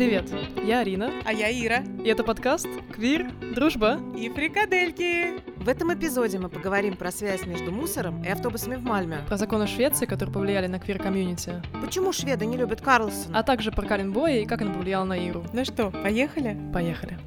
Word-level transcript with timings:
Привет, 0.00 0.30
я 0.64 0.78
Арина, 0.80 1.10
А 1.26 1.32
я 1.34 1.50
Ира. 1.52 1.84
и 2.02 2.08
это 2.08 2.24
подкаст 2.24 2.66
«Квир. 2.90 3.30
Дружба». 3.54 4.00
И 4.16 4.30
фрикадельки. 4.30 5.42
В 5.62 5.68
этом 5.68 5.92
эпизоде 5.92 6.38
мы 6.38 6.48
поговорим 6.48 6.96
про 6.96 7.10
связь 7.12 7.44
между 7.44 7.70
мусором 7.70 8.24
и 8.24 8.28
автобусами 8.28 8.76
в 8.76 8.82
Мальме. 8.82 9.18
Про 9.28 9.36
законы 9.36 9.66
Швеции, 9.66 10.06
которые 10.06 10.32
повлияли 10.32 10.68
на 10.68 10.78
квир-комьюнити, 10.78 11.62
Почему 11.82 12.14
шведы 12.14 12.46
не 12.46 12.56
любят 12.56 12.80
Карлсона? 12.80 13.40
а 13.40 13.42
также 13.42 13.72
про 13.72 13.84
Карен 13.84 14.10
Боя 14.10 14.38
и 14.38 14.46
как 14.46 14.62
она 14.62 14.72
повлияла 14.72 15.04
на 15.04 15.18
Иру. 15.18 15.44
Ну 15.52 15.66
что, 15.66 15.90
поехали? 15.90 16.56
Поехали. 16.72 17.18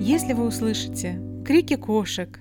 Если 0.00 0.32
вы 0.32 0.46
услышите 0.46 1.20
крики 1.46 1.76
кошек, 1.76 2.40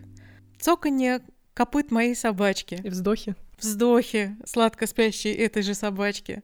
цоканье 0.60 1.21
копыт 1.54 1.92
моей 1.92 2.16
собачки, 2.16 2.82
И 2.84 2.90
вздохи. 2.90 3.36
Вздохи 3.57 4.35
сладко 4.45 4.88
спящей 4.88 5.33
этой 5.33 5.63
же 5.63 5.73
собачки, 5.73 6.44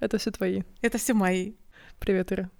Это 0.00 0.18
все 0.18 0.30
твои. 0.30 0.62
это 0.82 0.98
все 0.98 1.14
мои. 1.14 1.54
Привет, 1.98 2.32
Ира. 2.32 2.50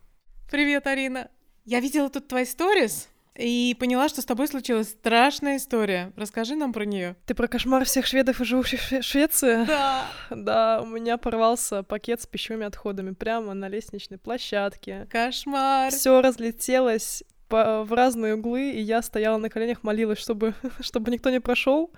Привет, 0.51 0.87
Арина. 0.87 1.29
Я 1.65 1.81
видела 1.81 2.09
тут 2.09 2.29
твои 2.29 2.45
сторис 2.45 3.09
и 3.35 3.77
поняла, 3.79 4.09
что 4.09 4.23
с 4.23 4.25
тобой 4.25 4.49
случилась 4.49 4.89
страшная 4.91 5.59
история. 5.59 6.13
Расскажи 6.17 6.55
нам 6.57 6.73
про 6.73 6.85
нее. 6.87 7.17
Ты 7.27 7.35
про 7.35 7.49
кошмар 7.49 7.85
всех 7.85 8.07
шведов 8.07 8.41
и 8.41 8.45
живущих 8.45 8.81
в 8.81 8.85
Шве- 8.91 9.03
Швеции? 9.03 9.65
Да. 9.67 10.07
Да, 10.31 10.81
у 10.83 10.87
меня 10.87 11.19
порвался 11.19 11.83
пакет 11.83 12.23
с 12.23 12.27
пищевыми 12.27 12.65
отходами 12.67 13.11
прямо 13.13 13.53
на 13.53 13.69
лестничной 13.69 14.17
площадке. 14.19 15.07
Кошмар. 15.11 15.91
Все 15.91 16.23
разлетелось 16.23 17.25
по- 17.49 17.85
в 17.85 17.93
разные 17.93 18.37
углы, 18.37 18.71
и 18.71 18.81
я 18.81 19.03
стояла 19.03 19.37
на 19.39 19.51
коленях, 19.51 19.83
молилась, 19.83 20.19
чтобы, 20.19 20.55
чтобы 20.81 21.11
никто 21.11 21.29
не 21.31 21.41
прошел. 21.41 21.91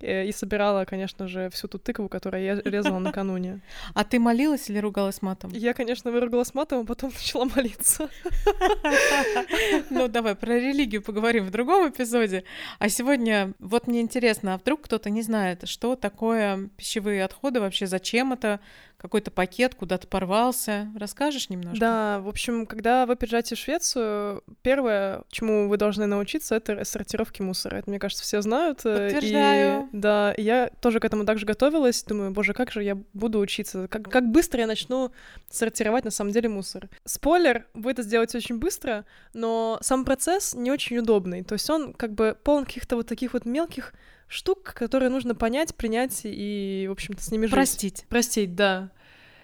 Э, 0.00 0.26
И 0.26 0.32
собирала, 0.32 0.84
конечно 0.84 1.26
же, 1.28 1.48
всю 1.50 1.68
ту 1.68 1.78
тыкву, 1.78 2.08
которую 2.08 2.42
я 2.44 2.54
резала 2.64 2.98
накануне. 2.98 3.60
А 3.94 4.04
ты 4.04 4.18
молилась 4.18 4.70
или 4.70 4.78
ругалась 4.78 5.22
матом? 5.22 5.50
Я, 5.52 5.74
конечно, 5.74 6.10
выругалась 6.10 6.54
матом, 6.54 6.80
а 6.80 6.84
потом 6.84 7.10
начала 7.14 7.44
молиться. 7.44 8.08
Ну, 9.90 10.08
давай 10.08 10.34
про 10.34 10.58
религию 10.58 11.02
поговорим 11.02 11.44
в 11.44 11.50
другом 11.50 11.88
эпизоде. 11.88 12.44
А 12.78 12.88
сегодня, 12.88 13.52
вот 13.58 13.86
мне 13.86 14.00
интересно, 14.00 14.54
а 14.54 14.58
вдруг 14.58 14.82
кто-то 14.82 15.10
не 15.10 15.22
знает, 15.22 15.68
что 15.68 15.96
такое 15.96 16.68
пищевые 16.76 17.24
отходы 17.24 17.60
вообще, 17.60 17.86
зачем 17.86 18.32
это, 18.32 18.60
какой-то 18.96 19.30
пакет 19.30 19.74
куда-то 19.76 20.06
порвался. 20.08 20.88
Расскажешь 20.98 21.50
немножко? 21.50 21.78
Да, 21.78 22.20
в 22.20 22.28
общем, 22.28 22.66
когда 22.66 23.06
вы 23.06 23.14
приезжаете 23.16 23.54
в 23.54 23.58
Швецию, 23.58 24.42
первое, 24.62 25.22
чему 25.30 25.68
вы 25.68 25.76
должны 25.76 26.06
научиться, 26.06 26.56
это 26.56 26.84
сортировки 26.84 27.40
мусора. 27.40 27.76
Это, 27.76 27.90
мне 27.90 27.98
кажется, 28.00 28.24
все 28.24 28.42
знают. 28.42 28.80
э, 28.84 29.10
Подтверждаю. 29.12 29.87
Да, 29.92 30.34
я 30.36 30.70
тоже 30.80 31.00
к 31.00 31.04
этому 31.04 31.24
также 31.24 31.46
готовилась. 31.46 32.02
Думаю, 32.02 32.30
боже, 32.30 32.54
как 32.54 32.70
же 32.70 32.82
я 32.82 32.96
буду 33.12 33.38
учиться? 33.38 33.88
Как, 33.88 34.10
как 34.10 34.30
быстро 34.30 34.60
я 34.60 34.66
начну 34.66 35.12
сортировать 35.50 36.04
на 36.04 36.10
самом 36.10 36.32
деле 36.32 36.48
мусор? 36.48 36.88
Спойлер, 37.04 37.66
вы 37.74 37.90
это 37.90 38.02
сделаете 38.02 38.38
очень 38.38 38.58
быстро, 38.58 39.04
но 39.34 39.78
сам 39.82 40.04
процесс 40.04 40.54
не 40.54 40.70
очень 40.70 40.98
удобный. 40.98 41.42
То 41.42 41.54
есть 41.54 41.68
он 41.70 41.92
как 41.92 42.12
бы 42.12 42.36
полон 42.42 42.64
каких-то 42.64 42.96
вот 42.96 43.06
таких 43.06 43.32
вот 43.32 43.44
мелких 43.44 43.94
штук, 44.28 44.74
которые 44.74 45.08
нужно 45.08 45.34
понять, 45.34 45.74
принять 45.74 46.20
и, 46.24 46.86
в 46.88 46.92
общем-то, 46.92 47.22
с 47.22 47.30
ними 47.30 47.46
жить. 47.46 47.54
Простить. 47.54 48.06
Простить, 48.08 48.54
да. 48.54 48.90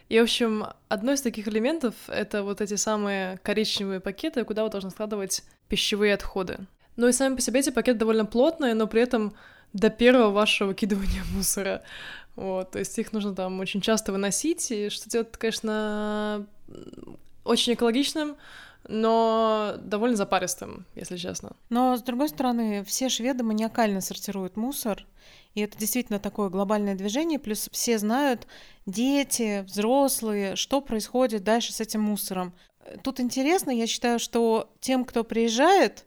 И, 0.09 0.21
в 0.21 0.23
общем, 0.23 0.67
одно 0.89 1.13
из 1.13 1.23
таких 1.23 1.49
элементов— 1.49 1.95
это 2.09 2.43
вот 2.43 2.61
эти 2.61 2.75
самые 2.75 3.39
коричневые 3.39 4.01
пакеты, 4.01 4.45
куда 4.45 4.63
вы 4.65 4.71
должны 4.71 4.91
складывать 4.91 5.43
пищевые 5.69 6.15
отходы. 6.15 6.59
Ну 6.97 7.09
и 7.09 7.13
сами 7.13 7.35
по 7.37 7.41
себе 7.41 7.61
эти 7.61 7.71
пакеты 7.71 7.99
довольно 7.99 8.27
плотные, 8.27 8.75
но 8.75 8.87
при 8.87 9.03
этом 9.03 9.35
до 9.75 9.91
первого 9.91 10.31
вашего 10.31 10.69
выкидывания 10.69 11.23
мусора. 11.35 11.83
Вот, 12.37 12.73
то 12.73 12.79
есть 12.79 12.99
их 12.99 13.13
нужно 13.13 13.35
там 13.35 13.61
очень 13.61 13.81
часто 13.81 14.11
выносить, 14.11 14.71
и 14.71 14.89
что 14.89 15.09
делать, 15.11 15.31
конечно, 15.33 16.47
очень 17.45 17.75
экологичным, 17.75 18.37
но 18.89 19.75
довольно 19.79 20.17
запаристым, 20.17 20.85
если 20.95 21.17
честно. 21.17 21.53
Но, 21.71 21.97
с 21.97 22.03
другой 22.03 22.29
стороны, 22.29 22.83
все 22.85 23.09
шведы 23.09 23.45
маниакально 23.45 24.01
сортируют 24.01 24.57
мусор, 24.57 25.07
и 25.55 25.61
это 25.61 25.79
действительно 25.79 26.19
такое 26.19 26.49
глобальное 26.49 26.97
движение, 26.97 27.39
плюс 27.39 27.69
все 27.71 27.99
знают, 27.99 28.49
дети, 28.85 29.63
взрослые, 29.63 30.57
что 30.57 30.81
происходит 30.81 31.45
дальше 31.45 31.73
с 31.73 31.81
этим 31.81 32.03
мусором. 32.03 32.53
Тут 33.03 33.21
интересно, 33.21 33.71
я 33.71 33.87
считаю, 33.87 34.19
что 34.19 34.73
тем, 34.81 35.05
кто 35.05 35.23
приезжает, 35.23 36.05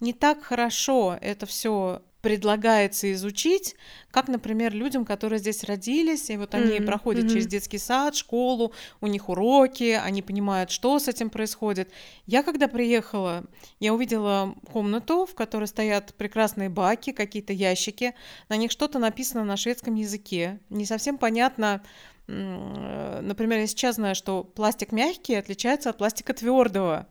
не 0.00 0.12
так 0.12 0.42
хорошо 0.42 1.16
это 1.20 1.46
все 1.46 2.02
предлагается 2.26 3.12
изучить, 3.12 3.76
как, 4.10 4.26
например, 4.26 4.74
людям, 4.74 5.04
которые 5.04 5.38
здесь 5.38 5.62
родились, 5.62 6.28
и 6.28 6.36
вот 6.36 6.56
они 6.56 6.74
Мгм, 6.78 6.84
проходят 6.84 7.26
мгм. 7.26 7.34
через 7.34 7.46
детский 7.46 7.78
сад, 7.78 8.16
школу, 8.16 8.72
у 9.00 9.06
них 9.06 9.28
уроки, 9.28 9.92
они 9.92 10.22
понимают, 10.22 10.72
что 10.72 10.98
с 10.98 11.06
этим 11.06 11.30
происходит. 11.30 11.88
Я 12.26 12.42
когда 12.42 12.66
приехала, 12.66 13.44
я 13.78 13.94
увидела 13.94 14.56
комнату, 14.72 15.24
в 15.24 15.36
которой 15.36 15.66
стоят 15.68 16.14
прекрасные 16.16 16.68
баки, 16.68 17.12
какие-то 17.12 17.52
ящики, 17.52 18.12
на 18.48 18.56
них 18.56 18.72
что-то 18.72 18.98
написано 18.98 19.44
на 19.44 19.56
шведском 19.56 19.94
языке. 19.94 20.58
Не 20.68 20.84
совсем 20.84 21.18
понятно. 21.18 21.80
э, 22.26 23.20
Например, 23.22 23.60
я 23.60 23.68
сейчас 23.68 23.94
знаю, 23.96 24.16
что 24.16 24.42
пластик 24.42 24.90
мягкий 24.90 25.36
отличается 25.36 25.90
от 25.90 25.98
пластика 25.98 26.34
твердого. 26.34 27.06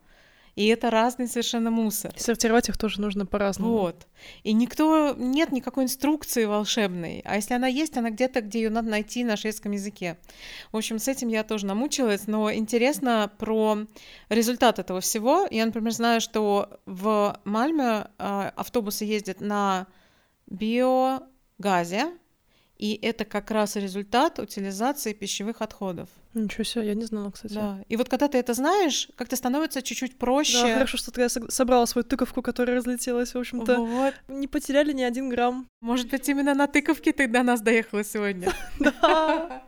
И 0.56 0.68
это 0.68 0.90
разный 0.90 1.28
совершенно 1.28 1.70
мусор. 1.70 2.14
И 2.16 2.20
сортировать 2.20 2.70
их 2.70 2.78
тоже 2.78 3.02
нужно 3.02 3.26
по-разному. 3.26 3.72
Вот. 3.72 4.08
И 4.44 4.54
никто, 4.54 5.14
нет 5.18 5.52
никакой 5.52 5.84
инструкции 5.84 6.46
волшебной. 6.46 7.22
А 7.26 7.36
если 7.36 7.54
она 7.54 7.68
есть, 7.68 7.98
она 7.98 8.10
где-то, 8.10 8.42
где 8.42 8.64
ее 8.64 8.70
надо 8.70 8.90
найти 8.90 9.26
на 9.26 9.36
шведском 9.36 9.74
языке. 9.74 10.18
В 10.72 10.78
общем, 10.78 10.98
с 10.98 11.10
этим 11.10 11.28
я 11.28 11.44
тоже 11.44 11.66
намучилась, 11.66 12.28
но 12.28 12.54
интересно 12.54 13.30
про 13.38 13.80
результат 14.30 14.80
этого 14.80 15.02
всего. 15.02 15.46
Я, 15.52 15.66
например, 15.66 15.92
знаю, 15.92 16.22
что 16.22 16.80
в 16.86 17.38
Мальме 17.44 18.08
а, 18.18 18.54
автобусы 18.56 19.04
ездят 19.04 19.42
на 19.42 19.88
биогазе, 20.48 22.14
и 22.78 22.98
это 23.02 23.26
как 23.26 23.52
раз 23.52 23.76
результат 23.76 24.40
утилизации 24.40 25.14
пищевых 25.14 25.62
отходов. 25.62 26.10
Ничего 26.36 26.64
себе, 26.66 26.88
я 26.88 26.96
не 26.96 27.06
знала, 27.06 27.32
кстати. 27.32 27.54
Да. 27.54 27.80
И 27.88 27.96
вот 27.96 28.10
когда 28.10 28.28
ты 28.28 28.38
это 28.38 28.54
знаешь, 28.54 29.08
как-то 29.16 29.36
становится 29.36 29.82
чуть-чуть 29.82 30.18
проще. 30.18 30.62
Да, 30.62 30.74
хорошо, 30.74 30.98
что 30.98 31.12
ты 31.12 31.22
сог- 31.30 31.50
собрала 31.50 31.86
свою 31.86 32.04
тыковку, 32.04 32.42
которая 32.42 32.76
разлетелась. 32.78 33.34
В 33.34 33.38
общем-то, 33.38 33.78
Вот. 33.80 34.14
не 34.28 34.48
потеряли 34.48 34.92
ни 34.94 35.02
один 35.04 35.30
грамм. 35.30 35.68
Может 35.82 36.10
быть, 36.10 36.28
именно 36.30 36.54
на 36.54 36.68
тыковке 36.68 37.14
ты 37.14 37.28
до 37.28 37.42
нас 37.44 37.62
доехала 37.62 38.04
сегодня. 38.04 38.52
Да. 38.80 39.64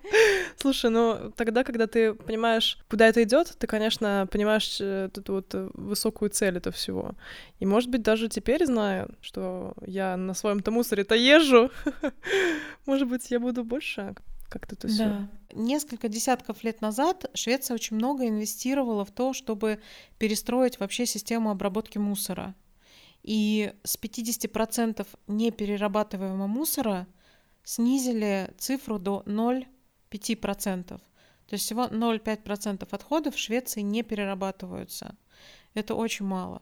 Слушай, 0.57 0.89
ну 0.91 1.31
тогда, 1.35 1.63
когда 1.63 1.88
ты 1.88 2.13
понимаешь, 2.13 2.77
куда 2.89 3.07
это 3.07 3.23
идет, 3.23 3.56
ты, 3.57 3.67
конечно, 3.67 4.27
понимаешь 4.31 4.77
э, 4.81 5.09
эту 5.16 5.33
вот 5.33 5.53
э, 5.56 5.69
высокую 5.73 6.29
цель 6.29 6.57
этого 6.57 6.73
всего. 6.75 7.11
И, 7.59 7.66
может 7.66 7.89
быть, 7.89 8.01
даже 8.01 8.27
теперь, 8.27 8.66
зная, 8.66 9.07
что 9.22 9.73
я 9.85 10.17
на 10.17 10.33
своем-то 10.33 10.72
мусоре-то 10.72 11.16
езжу, 11.16 11.72
может 12.85 13.07
быть, 13.07 13.29
я 13.31 13.39
буду 13.39 13.63
больше 13.63 14.16
как-то 14.50 14.75
это 14.75 14.88
все. 14.88 15.06
Да. 15.06 15.30
Несколько 15.53 16.09
десятков 16.09 16.63
лет 16.63 16.81
назад 16.81 17.30
Швеция 17.34 17.75
очень 17.75 17.97
много 17.97 18.28
инвестировала 18.28 19.06
в 19.06 19.12
то, 19.12 19.34
чтобы 19.34 19.80
перестроить 20.18 20.80
вообще 20.80 21.06
систему 21.06 21.52
обработки 21.52 21.97
мусора. 21.97 22.56
И 23.24 23.74
с 23.84 23.97
50% 23.97 25.06
неперерабатываемого 25.28 26.47
мусора 26.47 27.07
снизили 27.63 28.53
цифру 28.57 29.00
до 29.00 29.24
0,5%. 29.25 30.86
То 30.86 31.02
есть 31.52 31.66
всего 31.66 31.86
0,5% 31.86 32.88
отходов 32.90 33.36
в 33.36 33.40
Швеции 33.40 33.81
не 33.81 34.03
перерабатываются. 34.03 35.16
Это 35.74 35.96
очень 35.96 36.25
мало. 36.25 36.62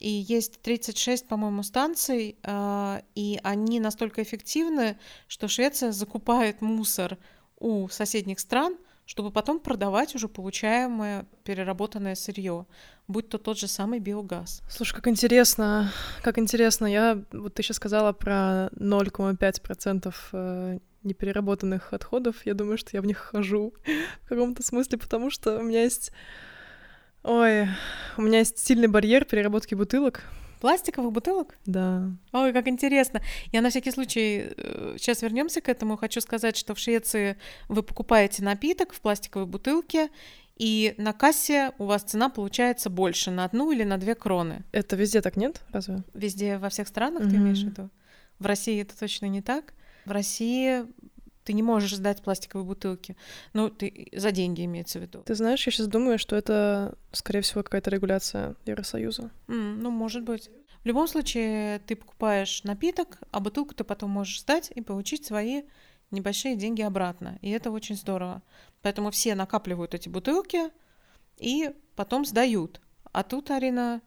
И 0.00 0.08
есть 0.08 0.62
36, 0.62 1.28
по-моему, 1.28 1.62
станций, 1.62 2.36
а, 2.42 3.02
и 3.14 3.38
они 3.42 3.80
настолько 3.80 4.22
эффективны, 4.22 4.98
что 5.28 5.46
Швеция 5.46 5.92
закупает 5.92 6.62
мусор 6.62 7.18
у 7.58 7.86
соседних 7.88 8.40
стран, 8.40 8.78
чтобы 9.04 9.30
потом 9.30 9.60
продавать 9.60 10.14
уже 10.14 10.28
получаемое 10.28 11.26
переработанное 11.44 12.14
сырье, 12.14 12.64
будь 13.08 13.28
то 13.28 13.38
тот 13.38 13.58
же 13.58 13.68
самый 13.68 13.98
биогаз. 13.98 14.62
Слушай, 14.70 14.94
как 14.94 15.08
интересно, 15.08 15.92
как 16.22 16.38
интересно. 16.38 16.86
Я, 16.86 17.22
вот 17.32 17.54
ты 17.54 17.62
сейчас 17.62 17.76
сказала 17.76 18.12
про 18.12 18.70
0,5% 18.76 20.14
э, 20.32 20.78
непереработанных 21.02 21.92
отходов. 21.92 22.46
Я 22.46 22.54
думаю, 22.54 22.78
что 22.78 22.90
я 22.92 23.02
в 23.02 23.06
них 23.06 23.18
хожу 23.18 23.74
в 24.24 24.28
каком-то 24.28 24.62
смысле, 24.62 24.96
потому 24.96 25.30
что 25.30 25.58
у 25.58 25.62
меня 25.62 25.82
есть... 25.82 26.12
Ой, 27.22 27.68
у 28.16 28.22
меня 28.22 28.38
есть 28.38 28.58
сильный 28.58 28.88
барьер 28.88 29.24
переработки 29.24 29.74
бутылок. 29.74 30.22
Пластиковых 30.60 31.12
бутылок? 31.12 31.56
Да. 31.64 32.10
Ой, 32.32 32.52
как 32.52 32.68
интересно. 32.68 33.22
Я 33.50 33.62
на 33.62 33.70
всякий 33.70 33.90
случай, 33.90 34.52
сейчас 34.98 35.22
вернемся 35.22 35.60
к 35.60 35.68
этому, 35.68 35.96
хочу 35.96 36.20
сказать, 36.20 36.56
что 36.56 36.74
в 36.74 36.78
Швеции 36.78 37.36
вы 37.68 37.82
покупаете 37.82 38.42
напиток 38.42 38.92
в 38.92 39.00
пластиковой 39.00 39.46
бутылке, 39.46 40.10
и 40.56 40.94
на 40.98 41.14
кассе 41.14 41.72
у 41.78 41.84
вас 41.84 42.02
цена 42.02 42.28
получается 42.28 42.90
больше, 42.90 43.30
на 43.30 43.46
одну 43.46 43.70
или 43.72 43.84
на 43.84 43.96
две 43.96 44.14
кроны. 44.14 44.62
Это 44.72 44.96
везде 44.96 45.22
так 45.22 45.36
нет? 45.36 45.62
Разве? 45.72 46.02
Везде, 46.12 46.58
во 46.58 46.68
всех 46.68 46.88
странах 46.88 47.22
ты 47.22 47.30
Мгм. 47.30 47.36
имеешь 47.44 47.62
в 47.62 47.66
виду? 47.66 47.88
В 48.38 48.44
России 48.44 48.82
это 48.82 48.98
точно 48.98 49.26
не 49.26 49.40
так. 49.40 49.72
В 50.04 50.10
России 50.10 50.84
Ты 51.44 51.52
не 51.52 51.62
можешь 51.62 51.96
сдать 51.96 52.22
пластиковые 52.22 52.66
бутылки. 52.66 53.16
Ну, 53.54 53.70
ты 53.70 54.08
за 54.12 54.30
деньги 54.30 54.64
имеется 54.64 54.98
в 54.98 55.02
виду. 55.02 55.22
Ты 55.22 55.34
знаешь, 55.34 55.64
я 55.66 55.72
сейчас 55.72 55.86
думаю, 55.86 56.18
что 56.18 56.36
это, 56.36 56.96
скорее 57.12 57.40
всего, 57.40 57.62
какая-то 57.62 57.90
регуляция 57.90 58.56
Евросоюза. 58.66 59.30
Mm, 59.48 59.76
ну, 59.80 59.90
может 59.90 60.22
быть. 60.22 60.50
В 60.82 60.86
любом 60.86 61.08
случае, 61.08 61.78
ты 61.80 61.96
покупаешь 61.96 62.64
напиток, 62.64 63.18
а 63.30 63.40
бутылку 63.40 63.74
ты 63.74 63.84
потом 63.84 64.10
можешь 64.10 64.40
сдать 64.40 64.70
и 64.74 64.80
получить 64.80 65.26
свои 65.26 65.62
небольшие 66.10 66.56
деньги 66.56 66.82
обратно. 66.82 67.38
И 67.42 67.50
это 67.50 67.70
очень 67.70 67.96
здорово. 67.96 68.42
Поэтому 68.82 69.10
все 69.10 69.34
накапливают 69.34 69.94
эти 69.94 70.08
бутылки 70.08 70.70
и 71.38 71.70
потом 71.96 72.24
сдают. 72.24 72.80
А 73.12 73.22
тут, 73.22 73.50
Арина, 73.50 74.00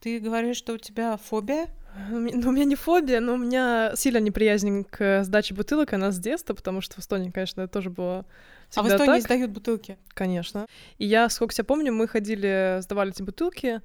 ты 0.00 0.18
говоришь, 0.18 0.56
что 0.56 0.74
у 0.74 0.78
тебя 0.78 1.16
фобия? 1.16 1.68
Ну, 2.10 2.48
у 2.48 2.52
меня 2.52 2.64
не 2.64 2.74
фобия, 2.74 3.20
но 3.20 3.34
у 3.34 3.36
меня 3.36 3.92
сильно 3.94 4.18
неприязнь 4.18 4.84
к 4.84 5.22
сдаче 5.22 5.54
бутылок, 5.54 5.92
она 5.92 6.10
с 6.10 6.18
детства, 6.18 6.54
потому 6.54 6.80
что 6.80 6.96
в 6.96 6.98
Эстонии, 6.98 7.30
конечно, 7.30 7.62
это 7.62 7.72
тоже 7.72 7.90
было 7.90 8.26
А 8.74 8.82
в 8.82 8.88
Эстонии 8.88 9.20
так. 9.20 9.22
сдают 9.22 9.50
бутылки? 9.52 9.96
Конечно. 10.08 10.66
И 10.98 11.06
я, 11.06 11.28
сколько 11.28 11.54
себя 11.54 11.64
помню, 11.64 11.92
мы 11.92 12.08
ходили, 12.08 12.78
сдавали 12.80 13.10
эти 13.10 13.22
бутылки, 13.22 13.80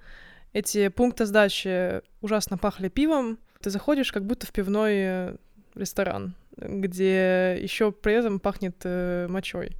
эти 0.53 0.87
пункты 0.87 1.25
сдачи 1.25 2.01
ужасно 2.21 2.57
пахли 2.57 2.89
пивом. 2.89 3.37
Ты 3.61 3.69
заходишь 3.69 4.11
как 4.11 4.25
будто 4.25 4.47
в 4.47 4.51
пивной 4.51 5.37
ресторан, 5.75 6.33
где 6.57 7.57
еще 7.61 7.91
при 7.91 8.13
этом 8.13 8.39
пахнет 8.39 8.77
э, 8.83 9.27
мочой. 9.29 9.77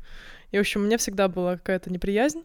И, 0.52 0.58
в 0.58 0.60
общем, 0.60 0.82
у 0.82 0.86
меня 0.86 0.98
всегда 0.98 1.28
была 1.28 1.58
какая-то 1.58 1.92
неприязнь 1.92 2.44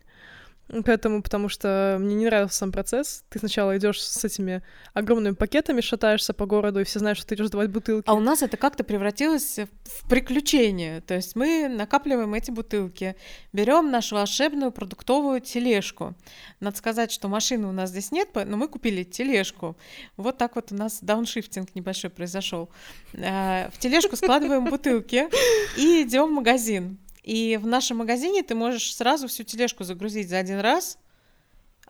к 0.69 0.89
этому, 0.89 1.23
потому 1.23 1.49
что 1.49 1.99
мне 2.01 2.15
не 2.15 2.25
нравился 2.25 2.59
сам 2.59 2.73
процесс. 2.73 3.25
Ты 3.29 3.39
сначала 3.39 3.77
идешь 3.77 4.03
с 4.03 4.25
этими 4.25 4.63
огромными 4.95 5.35
пакетами, 5.35 5.81
шатаешься 5.81 6.33
по 6.33 6.47
городу, 6.47 6.81
и 6.81 6.85
все 6.85 6.99
знают, 6.99 7.19
что 7.19 7.27
ты 7.29 7.35
идешь 7.35 7.49
сдавать 7.49 7.71
бутылки. 7.71 8.09
А 8.09 8.15
у 8.15 8.21
нас 8.21 8.43
это 8.43 8.57
как-то 8.57 8.83
превратилось 8.83 9.59
в 9.59 10.09
приключение. 10.09 11.01
То 11.03 11.15
есть 11.15 11.37
мы 11.37 11.69
накапливаем 11.69 12.33
эти 12.35 12.51
бутылки, 12.51 13.17
берем 13.53 13.91
нашу 13.91 14.17
волшебную 14.17 14.73
продуктовую 14.73 15.41
тележку. 15.41 16.15
Надо 16.61 16.77
сказать, 16.77 17.13
что 17.13 17.29
машины 17.29 17.67
у 17.67 17.73
нас 17.73 17.91
здесь 17.91 18.11
нет, 18.11 18.31
но 18.35 18.57
мы 18.57 18.69
купили 18.69 19.05
тележку. 19.05 19.77
Вот 20.17 20.39
так 20.39 20.57
вот 20.57 20.73
у 20.73 20.75
нас 20.75 20.99
дауншифтинг 21.03 21.75
небольшой 21.75 22.11
произошел. 22.11 22.71
Э, 23.13 23.69
в 23.71 23.79
тележку 23.79 24.17
складываем 24.17 24.65
бутылки 24.65 25.29
и 25.77 26.03
идем 26.03 26.29
в 26.29 26.33
магазин. 26.33 26.99
И 27.25 27.57
в 27.57 27.67
нашем 27.67 27.97
магазине 27.99 28.43
ты 28.43 28.55
можешь 28.55 28.95
сразу 28.95 29.29
всю 29.29 29.45
тележку 29.45 29.83
загрузить 29.83 30.29
за 30.29 30.39
один 30.39 30.61
раз, 30.61 30.99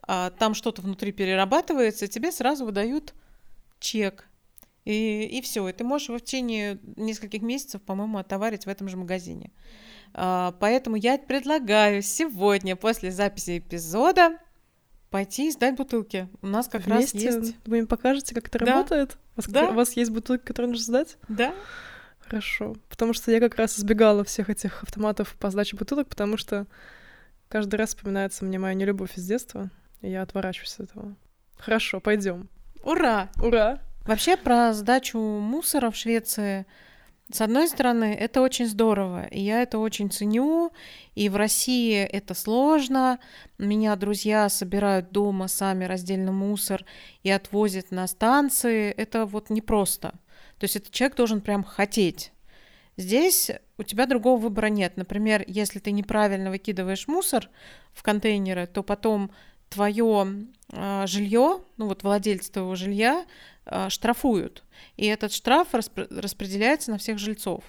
а 0.00 0.30
там 0.30 0.54
что-то 0.54 0.80
внутри 0.80 1.10
перерабатывается, 1.10 2.06
тебе 2.06 2.30
сразу 2.30 2.64
выдают 2.64 3.14
чек. 3.80 4.28
И, 4.84 5.24
и 5.24 5.42
все, 5.42 5.68
и 5.68 5.72
ты 5.72 5.82
можешь 5.82 6.08
в 6.08 6.20
течение 6.20 6.78
нескольких 6.96 7.42
месяцев, 7.42 7.82
по-моему, 7.82 8.18
отоварить 8.18 8.66
в 8.66 8.68
этом 8.68 8.88
же 8.88 8.96
магазине. 8.96 9.50
А, 10.12 10.54
поэтому 10.60 10.94
я 10.94 11.18
предлагаю 11.18 12.00
сегодня, 12.02 12.76
после 12.76 13.10
записи 13.10 13.58
эпизода, 13.58 14.38
пойти 15.10 15.48
и 15.48 15.50
сдать 15.50 15.74
бутылки. 15.74 16.28
У 16.42 16.46
нас 16.46 16.68
как 16.68 16.84
Вместе 16.86 17.26
раз 17.26 17.36
есть... 17.46 17.56
Вы 17.66 17.78
мне 17.78 17.86
покажете, 17.86 18.34
как 18.34 18.48
это 18.48 18.58
да. 18.60 18.66
работает? 18.66 19.18
У 19.36 19.40
вас, 19.40 19.46
да. 19.48 19.70
у 19.70 19.72
вас 19.72 19.96
есть 19.96 20.10
бутылки, 20.10 20.44
которые 20.44 20.70
нужно 20.70 20.84
сдать? 20.84 21.16
Да. 21.28 21.54
Хорошо. 22.24 22.74
Потому 22.88 23.12
что 23.12 23.30
я 23.30 23.40
как 23.40 23.56
раз 23.56 23.78
избегала 23.78 24.24
всех 24.24 24.50
этих 24.50 24.82
автоматов 24.82 25.36
по 25.38 25.50
сдаче 25.50 25.76
бутылок, 25.76 26.08
потому 26.08 26.36
что 26.36 26.66
каждый 27.48 27.76
раз 27.76 27.90
вспоминается 27.90 28.44
мне 28.44 28.58
моя 28.58 28.74
нелюбовь 28.74 29.16
из 29.16 29.26
детства, 29.26 29.70
и 30.00 30.10
я 30.10 30.22
отворачиваюсь 30.22 30.74
от 30.74 30.90
этого. 30.90 31.16
Хорошо, 31.58 32.00
пойдем. 32.00 32.48
Ура! 32.82 33.30
Ура! 33.42 33.78
Вообще 34.06 34.36
про 34.36 34.72
сдачу 34.72 35.18
мусора 35.18 35.90
в 35.90 35.96
Швеции, 35.96 36.66
с 37.32 37.40
одной 37.40 37.68
стороны, 37.68 38.14
это 38.14 38.42
очень 38.42 38.66
здорово, 38.66 39.24
и 39.26 39.40
я 39.40 39.62
это 39.62 39.78
очень 39.78 40.10
ценю, 40.10 40.72
и 41.14 41.30
в 41.30 41.36
России 41.36 42.02
это 42.02 42.34
сложно. 42.34 43.18
Меня 43.56 43.96
друзья 43.96 44.48
собирают 44.50 45.10
дома 45.10 45.48
сами 45.48 45.86
раздельно 45.86 46.32
мусор 46.32 46.84
и 47.22 47.30
отвозят 47.30 47.90
на 47.90 48.06
станции. 48.06 48.90
Это 48.90 49.24
вот 49.24 49.48
непросто. 49.48 50.12
То 50.64 50.66
есть 50.66 50.76
этот 50.76 50.92
человек 50.92 51.14
должен 51.14 51.42
прям 51.42 51.62
хотеть. 51.62 52.32
Здесь 52.96 53.50
у 53.76 53.82
тебя 53.82 54.06
другого 54.06 54.40
выбора 54.40 54.68
нет. 54.68 54.96
Например, 54.96 55.44
если 55.46 55.78
ты 55.78 55.90
неправильно 55.90 56.48
выкидываешь 56.48 57.06
мусор 57.06 57.50
в 57.92 58.02
контейнеры, 58.02 58.66
то 58.66 58.82
потом 58.82 59.30
твое 59.68 60.26
э, 60.26 60.46
а, 60.70 61.06
жилье, 61.06 61.60
ну 61.76 61.86
вот 61.86 62.02
владельцы 62.02 62.50
твоего 62.50 62.76
жилья 62.76 63.26
э, 63.66 63.90
штрафуют. 63.90 64.64
И 64.96 65.04
этот 65.04 65.34
штраф 65.34 65.74
распро- 65.74 66.08
распределяется 66.18 66.92
на 66.92 66.96
всех 66.96 67.18
жильцов. 67.18 67.62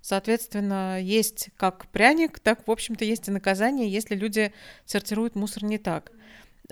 Соответственно, 0.00 0.98
есть 1.02 1.50
как 1.58 1.88
пряник, 1.88 2.40
так, 2.40 2.66
в 2.66 2.70
общем-то, 2.70 3.04
есть 3.04 3.28
и 3.28 3.30
наказание, 3.30 3.90
если 3.90 4.14
люди 4.14 4.54
сортируют 4.86 5.34
мусор 5.34 5.64
не 5.64 5.76
так. 5.76 6.12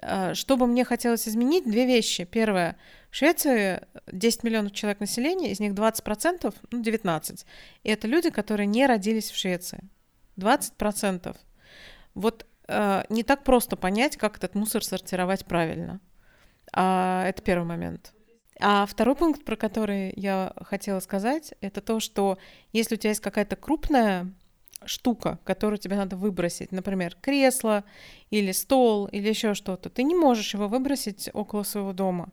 А, 0.03 0.35
что 0.35 0.57
бы 0.57 0.67
мне 0.67 0.85
хотелось 0.85 1.29
изменить? 1.29 1.65
Две 1.65 1.87
вещи. 1.87 2.25
Первое. 2.25 2.77
В 3.11 3.17
Швеции 3.17 3.83
10 4.11 4.43
миллионов 4.43 4.73
человек 4.73 5.01
населения, 5.01 5.51
из 5.51 5.61
них 5.61 5.73
20%, 5.73 6.55
ну 6.71 6.83
19, 6.83 7.47
и 7.83 7.91
это 7.91 8.07
люди, 8.07 8.31
которые 8.31 8.67
не 8.67 8.87
родились 8.87 9.31
в 9.31 9.37
Швеции. 9.37 9.81
20%. 10.37 11.37
Вот 12.15 12.47
э, 12.69 13.05
не 13.09 13.23
так 13.23 13.45
просто 13.45 13.77
понять, 13.77 14.17
как 14.17 14.37
этот 14.37 14.55
мусор 14.55 14.85
сортировать 14.85 15.47
правильно. 15.47 16.01
А, 16.73 17.25
это 17.27 17.43
первый 17.43 17.65
момент. 17.65 18.13
А 18.59 18.87
второй 18.87 19.17
пункт, 19.17 19.45
про 19.45 19.57
который 19.57 20.13
я 20.17 20.53
хотела 20.63 21.01
сказать, 21.01 21.55
это 21.61 21.81
то, 21.81 22.01
что 22.01 22.39
если 22.73 22.95
у 22.95 22.99
тебя 22.99 23.11
есть 23.11 23.21
какая-то 23.21 23.57
крупная 23.57 24.33
штука, 24.85 25.39
которую 25.45 25.79
тебе 25.79 25.97
надо 25.97 26.17
выбросить, 26.17 26.73
например, 26.73 27.17
кресло 27.21 27.85
или 28.31 28.53
стол 28.53 29.07
или 29.07 29.29
еще 29.29 29.55
что-то, 29.55 29.89
ты 29.91 30.03
не 30.03 30.15
можешь 30.15 30.55
его 30.55 30.69
выбросить 30.69 31.31
около 31.33 31.63
своего 31.63 31.93
дома. 31.93 32.31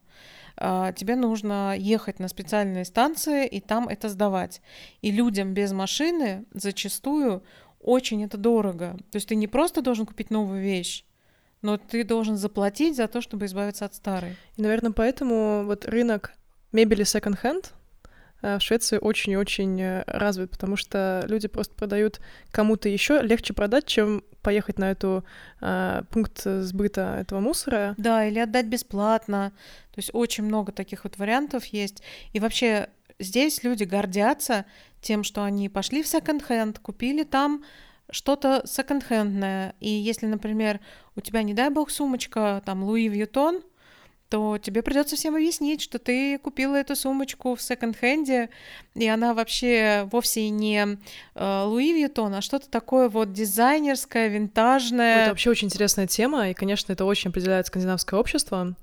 А, 0.55 0.91
тебе 0.91 1.15
нужно 1.15 1.75
ехать 1.77 2.19
на 2.19 2.27
специальные 2.27 2.85
станции 2.85 3.47
и 3.47 3.59
там 3.59 3.87
это 3.87 4.09
сдавать. 4.09 4.61
И 5.01 5.11
людям 5.11 5.53
без 5.53 5.71
машины 5.71 6.45
зачастую 6.53 7.43
очень 7.79 8.23
это 8.23 8.37
дорого. 8.37 8.97
То 9.11 9.17
есть 9.17 9.29
ты 9.29 9.35
не 9.35 9.47
просто 9.47 9.81
должен 9.81 10.05
купить 10.05 10.29
новую 10.29 10.61
вещь, 10.61 11.05
но 11.61 11.77
ты 11.77 12.03
должен 12.03 12.37
заплатить 12.37 12.95
за 12.95 13.07
то, 13.07 13.21
чтобы 13.21 13.45
избавиться 13.45 13.85
от 13.85 13.95
старой. 13.95 14.35
И, 14.57 14.61
наверное, 14.61 14.91
поэтому 14.91 15.63
вот 15.65 15.85
рынок 15.85 16.33
мебели 16.71 17.03
Э, 17.03 17.82
в 18.43 18.59
Швеции 18.59 18.97
очень 18.97 19.33
и 19.33 19.37
очень 19.37 19.81
э, 19.81 20.03
развит, 20.05 20.51
потому 20.51 20.75
что 20.75 21.23
люди 21.27 21.47
просто 21.47 21.73
продают 21.75 22.19
кому-то 22.51 22.89
еще 22.89 23.21
легче 23.21 23.53
продать, 23.53 23.85
чем 23.85 24.23
поехать 24.41 24.77
на 24.77 24.91
эту 24.91 25.23
э, 25.61 26.03
пункт 26.11 26.43
сбыта 26.43 27.17
этого 27.21 27.39
мусора. 27.39 27.95
Да, 27.97 28.25
или 28.25 28.39
отдать 28.39 28.67
бесплатно. 28.67 29.53
То 29.91 29.99
есть 29.99 30.09
очень 30.13 30.43
много 30.43 30.71
таких 30.71 31.05
вот 31.05 31.17
вариантов 31.17 31.65
есть. 31.65 32.03
И 32.33 32.39
вообще 32.39 32.89
здесь 33.19 33.63
люди 33.63 33.85
гордятся 33.85 34.65
тем, 35.01 35.23
что 35.23 35.43
они 35.43 35.69
пошли 35.69 36.03
в 36.03 36.07
секонд-хенд, 36.07 36.79
купили 36.79 37.23
там 37.23 37.63
что-то 38.09 38.63
секонд-хендное. 38.65 39.75
И 39.79 39.89
если, 39.89 40.25
например, 40.25 40.79
у 41.15 41.21
тебя, 41.21 41.43
не 41.43 41.53
дай 41.53 41.69
бог, 41.69 41.89
сумочка 41.89 42.61
там 42.65 42.83
Луи 42.83 43.07
Вьютон, 43.07 43.61
то 44.33 44.57
тебе 44.57 44.81
придется 44.81 45.15
всем 45.15 45.35
объяснить, 45.35 45.79
что 45.79 45.99
ты 45.99 46.39
купила 46.39 46.75
эту 46.75 46.95
сумочку 46.95 47.53
в 47.53 47.61
секонд-хенде, 47.61 48.49
и 48.95 49.07
она 49.07 49.35
вообще 49.35 50.09
вовсе 50.11 50.49
не 50.49 50.97
э, 51.35 51.63
Луи 51.67 51.93
Вьютон, 51.93 52.33
а 52.33 52.41
что-то 52.41 52.67
такое 52.67 53.09
вот 53.09 53.31
дизайнерское, 53.31 54.29
винтажное. 54.29 55.21
Это 55.21 55.29
вообще 55.29 55.51
очень 55.51 55.67
интересная 55.67 56.07
тема, 56.07 56.49
и, 56.49 56.55
конечно, 56.55 56.91
это 56.91 57.05
очень 57.05 57.29
определяет 57.29 57.67
скандинавское 57.67 58.19
общество. 58.19 58.73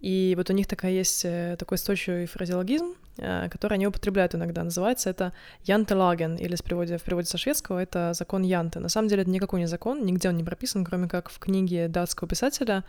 И 0.00 0.34
вот 0.36 0.50
у 0.50 0.52
них 0.52 0.66
такая 0.66 0.92
есть 0.92 1.24
э, 1.24 1.56
такой 1.58 1.78
стойчивый 1.78 2.26
фразеологизм, 2.26 2.96
э, 3.16 3.48
который 3.48 3.74
они 3.74 3.86
употребляют 3.86 4.34
иногда. 4.34 4.62
Называется 4.62 5.08
это 5.08 5.32
Янтелаген, 5.64 6.36
или 6.36 6.54
в 6.54 6.62
переводе, 6.62 6.98
в 6.98 7.02
переводе 7.02 7.28
со 7.28 7.38
шведского 7.38 7.78
это 7.78 8.12
закон 8.12 8.42
Янты. 8.42 8.78
На 8.80 8.90
самом 8.90 9.08
деле 9.08 9.22
это 9.22 9.30
никакой 9.30 9.60
не 9.60 9.66
закон, 9.68 10.04
нигде 10.04 10.28
он 10.28 10.36
не 10.36 10.44
прописан, 10.44 10.84
кроме 10.84 11.08
как 11.08 11.30
в 11.30 11.38
книге 11.38 11.88
датского 11.88 12.28
писателя 12.28 12.84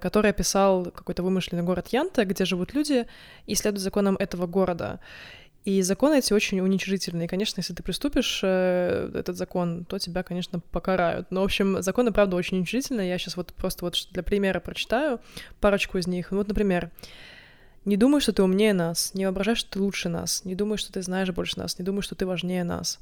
который 0.00 0.30
описал 0.30 0.84
какой-то 0.84 1.22
вымышленный 1.22 1.62
город 1.62 1.88
Янта, 1.88 2.24
где 2.24 2.44
живут 2.44 2.74
люди 2.74 3.06
и 3.46 3.54
следуют 3.54 3.82
законам 3.82 4.16
этого 4.16 4.46
города. 4.46 5.00
И 5.64 5.80
законы 5.80 6.18
эти 6.18 6.34
очень 6.34 6.60
уничижительные. 6.60 7.26
Конечно, 7.26 7.60
если 7.60 7.72
ты 7.72 7.82
приступишь 7.82 8.40
э, 8.42 9.10
этот 9.14 9.36
закон, 9.36 9.86
то 9.86 9.98
тебя, 9.98 10.22
конечно, 10.22 10.60
покарают. 10.60 11.28
Но, 11.30 11.40
в 11.40 11.44
общем, 11.44 11.82
законы, 11.82 12.12
правда, 12.12 12.36
очень 12.36 12.58
уничижительные. 12.58 13.08
Я 13.08 13.16
сейчас 13.16 13.38
вот 13.38 13.54
просто 13.54 13.86
вот 13.86 14.08
для 14.12 14.22
примера 14.22 14.60
прочитаю 14.60 15.20
парочку 15.60 15.96
из 15.96 16.06
них. 16.06 16.32
Вот, 16.32 16.48
например, 16.48 16.90
не 17.86 17.96
думай, 17.96 18.20
что 18.20 18.32
ты 18.32 18.42
умнее 18.42 18.74
нас, 18.74 19.14
не 19.14 19.24
воображай, 19.24 19.54
что 19.54 19.70
ты 19.70 19.80
лучше 19.80 20.10
нас, 20.10 20.44
не 20.44 20.54
думай, 20.54 20.76
что 20.76 20.92
ты 20.92 21.00
знаешь 21.00 21.30
больше 21.30 21.58
нас, 21.58 21.78
не 21.78 21.84
думай, 21.84 22.02
что 22.02 22.14
ты 22.14 22.26
важнее 22.26 22.64
нас. 22.64 22.98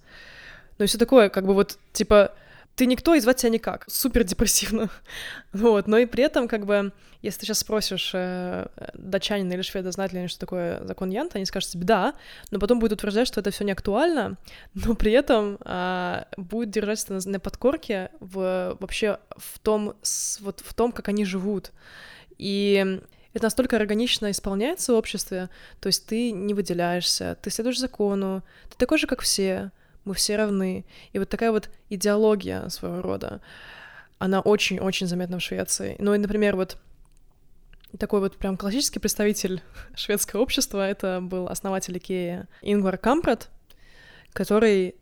Ну 0.78 0.84
и 0.84 0.88
все 0.88 0.98
такое, 0.98 1.30
как 1.30 1.46
бы 1.46 1.54
вот, 1.54 1.78
типа, 1.92 2.32
ты 2.74 2.86
никто 2.86 3.14
и 3.14 3.20
звать 3.20 3.36
тебя 3.36 3.50
никак. 3.50 3.84
Супер 3.88 4.24
депрессивно. 4.24 4.88
вот, 5.52 5.86
но 5.86 5.98
и 5.98 6.06
при 6.06 6.24
этом, 6.24 6.48
как 6.48 6.64
бы, 6.64 6.92
если 7.20 7.40
ты 7.40 7.46
сейчас 7.46 7.58
спросишь 7.58 8.12
э, 8.14 8.66
датчанина 8.94 9.52
или 9.52 9.62
шведа, 9.62 9.92
знают 9.92 10.12
ли 10.12 10.20
они, 10.20 10.28
что 10.28 10.40
такое 10.40 10.84
закон 10.86 11.10
Янта, 11.10 11.36
они 11.36 11.44
скажут 11.44 11.70
тебе 11.70 11.84
«да», 11.84 12.14
но 12.50 12.58
потом 12.58 12.78
будут 12.78 12.98
утверждать, 12.98 13.28
что 13.28 13.40
это 13.40 13.50
все 13.50 13.64
не 13.64 13.72
актуально, 13.72 14.38
но 14.74 14.94
при 14.94 15.12
этом 15.12 15.58
э, 15.64 16.24
будет 16.36 16.70
держаться 16.70 17.12
на, 17.12 17.20
на 17.24 17.40
подкорке 17.40 18.10
в, 18.20 18.76
вообще 18.80 19.18
в 19.36 19.58
том, 19.58 19.94
с, 20.02 20.40
вот 20.40 20.60
в 20.60 20.72
том, 20.72 20.92
как 20.92 21.08
они 21.08 21.24
живут. 21.24 21.72
И 22.38 23.00
это 23.34 23.44
настолько 23.44 23.76
органично 23.76 24.30
исполняется 24.30 24.92
в 24.92 24.96
обществе, 24.96 25.48
то 25.80 25.88
есть 25.88 26.06
ты 26.06 26.32
не 26.32 26.54
выделяешься, 26.54 27.36
ты 27.40 27.50
следуешь 27.50 27.78
закону, 27.78 28.42
ты 28.70 28.76
такой 28.76 28.98
же, 28.98 29.06
как 29.06 29.20
все, 29.20 29.70
мы 30.04 30.14
все 30.14 30.36
равны. 30.36 30.84
И 31.12 31.18
вот 31.18 31.28
такая 31.28 31.50
вот 31.50 31.70
идеология 31.90 32.68
своего 32.68 33.02
рода, 33.02 33.40
она 34.18 34.40
очень-очень 34.40 35.06
заметна 35.06 35.38
в 35.38 35.42
Швеции. 35.42 35.96
Ну 35.98 36.14
и, 36.14 36.18
например, 36.18 36.56
вот 36.56 36.76
такой 37.98 38.20
вот 38.20 38.36
прям 38.36 38.56
классический 38.56 38.98
представитель 38.98 39.62
шведского 39.94 40.40
общества, 40.40 40.88
это 40.88 41.20
был 41.20 41.48
основатель 41.48 41.96
Икеи 41.98 42.46
Ингвар 42.62 42.98
Кампрат, 42.98 43.50
который 44.32 44.94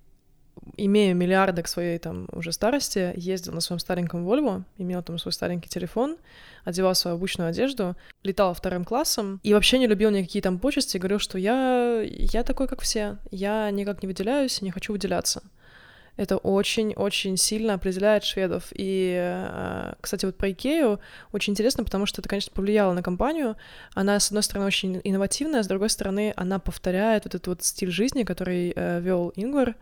имея 0.77 1.15
миллиарды 1.15 1.63
к 1.63 1.69
своей 1.69 1.99
там 1.99 2.29
уже 2.33 2.53
старости, 2.53 3.13
ездил 3.17 3.53
на 3.53 3.61
своем 3.61 3.79
стареньком 3.79 4.25
Вольво, 4.25 4.65
имел 4.79 5.03
там 5.03 5.19
свой 5.19 5.33
старенький 5.33 5.69
телефон, 5.69 6.17
одевал 6.65 6.95
свою 6.95 7.17
обычную 7.17 7.51
одежду, 7.51 7.97
летал 8.23 8.55
вторым 8.55 8.85
классом 8.85 9.41
и 9.43 9.55
вообще 9.55 9.79
не 9.79 9.87
любил 9.87 10.11
никакие 10.11 10.43
там 10.43 10.59
почести, 10.59 10.99
говорил, 10.99 11.19
что 11.19 11.39
я, 11.39 12.03
я 12.03 12.43
такой, 12.45 12.69
как 12.69 12.81
все, 12.81 13.19
я 13.31 13.71
никак 13.71 14.03
не 14.03 14.09
выделяюсь, 14.09 14.63
не 14.63 14.71
хочу 14.71 14.93
выделяться. 14.93 15.43
Это 16.17 16.37
очень-очень 16.37 17.39
сильно 17.39 17.75
определяет 17.75 18.25
шведов. 18.25 18.65
И, 18.73 19.17
э, 19.19 19.95
кстати, 20.03 20.27
вот 20.27 20.37
про 20.37 20.51
Икею 20.51 21.01
очень 21.33 21.53
интересно, 21.53 21.83
потому 21.83 22.05
что 22.05 22.21
это, 22.21 22.29
конечно, 22.29 22.53
повлияло 22.55 22.93
на 22.93 23.03
компанию. 23.03 23.57
Она, 23.95 24.21
с 24.21 24.29
одной 24.29 24.43
стороны, 24.43 24.67
очень 24.67 25.01
инновативная, 25.03 25.63
с 25.63 25.67
другой 25.67 25.89
стороны, 25.89 26.35
она 26.37 26.59
повторяет 26.59 27.25
вот 27.25 27.37
этот 27.37 27.47
вот 27.47 27.63
стиль 27.63 27.91
жизни, 27.91 28.25
который 28.25 28.75
э, 28.77 29.01
вел 29.01 29.33
Ингвар. 29.35 29.77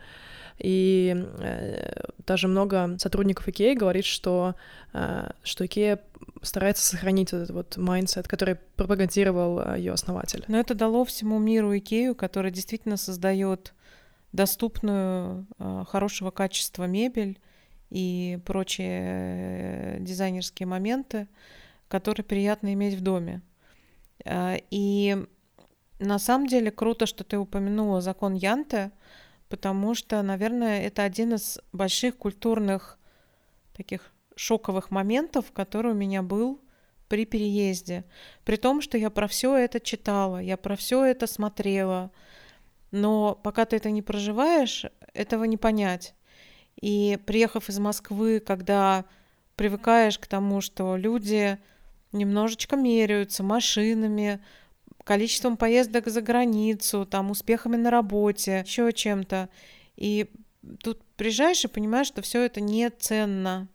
И 0.59 1.15
э, 1.39 2.03
даже 2.27 2.49
много 2.49 2.97
сотрудников 2.99 3.49
Икеи 3.49 3.75
говорит, 3.75 4.05
что, 4.05 4.57
э, 4.93 5.31
что 5.43 5.67
Икея 5.67 6.01
старается 6.43 6.85
сохранить 6.85 7.33
этот 7.33 7.51
вот 7.51 7.77
mindset, 7.77 8.27
который 8.27 8.57
пропагандировал 8.77 9.61
э, 9.61 9.79
ее 9.79 9.93
основатель. 9.93 10.45
Но 10.49 10.59
это 10.59 10.75
дало 10.75 11.05
всему 11.05 11.39
миру 11.39 11.77
Икею, 11.77 12.15
который 12.15 12.51
действительно 12.51 12.97
создает 12.97 13.73
доступную, 14.33 15.47
хорошего 15.89 16.31
качества 16.31 16.85
мебель 16.85 17.41
и 17.89 18.39
прочие 18.45 19.97
дизайнерские 20.01 20.67
моменты, 20.67 21.29
которые 21.89 22.25
приятно 22.25 22.75
иметь 22.75 22.95
в 22.95 23.01
доме. 23.01 23.41
И 24.29 25.17
на 25.99 26.19
самом 26.19 26.47
деле 26.47 26.71
круто, 26.71 27.07
что 27.07 27.25
ты 27.25 27.39
упомянула 27.39 28.03
закон 28.03 28.35
Янте, 28.35 28.93
потому 29.49 29.95
что, 29.95 30.23
наверное, 30.23 30.83
это 30.83 31.03
один 31.03 31.35
из 31.35 31.59
больших 31.73 32.17
культурных 32.17 32.99
таких 33.77 34.13
шоковых 34.37 34.91
моментов, 34.91 35.53
который 35.53 35.93
у 35.93 35.97
меня 35.97 36.23
был 36.23 36.61
при 37.09 37.25
переезде. 37.25 38.05
При 38.45 38.57
том, 38.57 38.81
что 38.81 38.99
я 38.99 39.11
про 39.11 39.27
все 39.27 39.57
это 39.57 39.81
читала, 39.81 40.39
я 40.39 40.57
про 40.57 40.77
все 40.77 41.05
это 41.05 41.27
смотрела. 41.27 42.11
Но 42.91 43.39
пока 43.43 43.65
ты 43.65 43.77
это 43.77 43.91
не 43.91 44.03
проживаешь, 44.03 44.85
этого 45.15 45.45
не 45.45 45.57
понять. 45.57 46.15
И 46.81 47.19
приехав 47.27 47.69
из 47.69 47.79
Москвы, 47.79 48.41
когда 48.41 49.05
привыкаешь 49.57 50.19
к 50.19 50.27
тому, 50.27 50.61
что 50.61 50.97
люди 50.97 51.59
немножечко 52.13 52.77
меряются 52.77 53.43
машинами, 53.43 54.41
количеством 55.09 55.57
поездок 55.57 56.07
за 56.09 56.21
границу, 56.21 57.07
там, 57.07 57.31
успехами 57.31 57.77
на 57.77 57.91
работе, 57.91 58.63
еще 58.67 58.93
чем-то. 58.93 59.49
И 59.97 60.27
тут 60.83 61.01
приезжаешь 61.17 61.65
и 61.65 61.69
понимаешь, 61.69 62.09
что 62.09 62.21
все 62.21 62.43
это 62.43 62.61
не 62.61 62.91
ценно. 62.91 63.69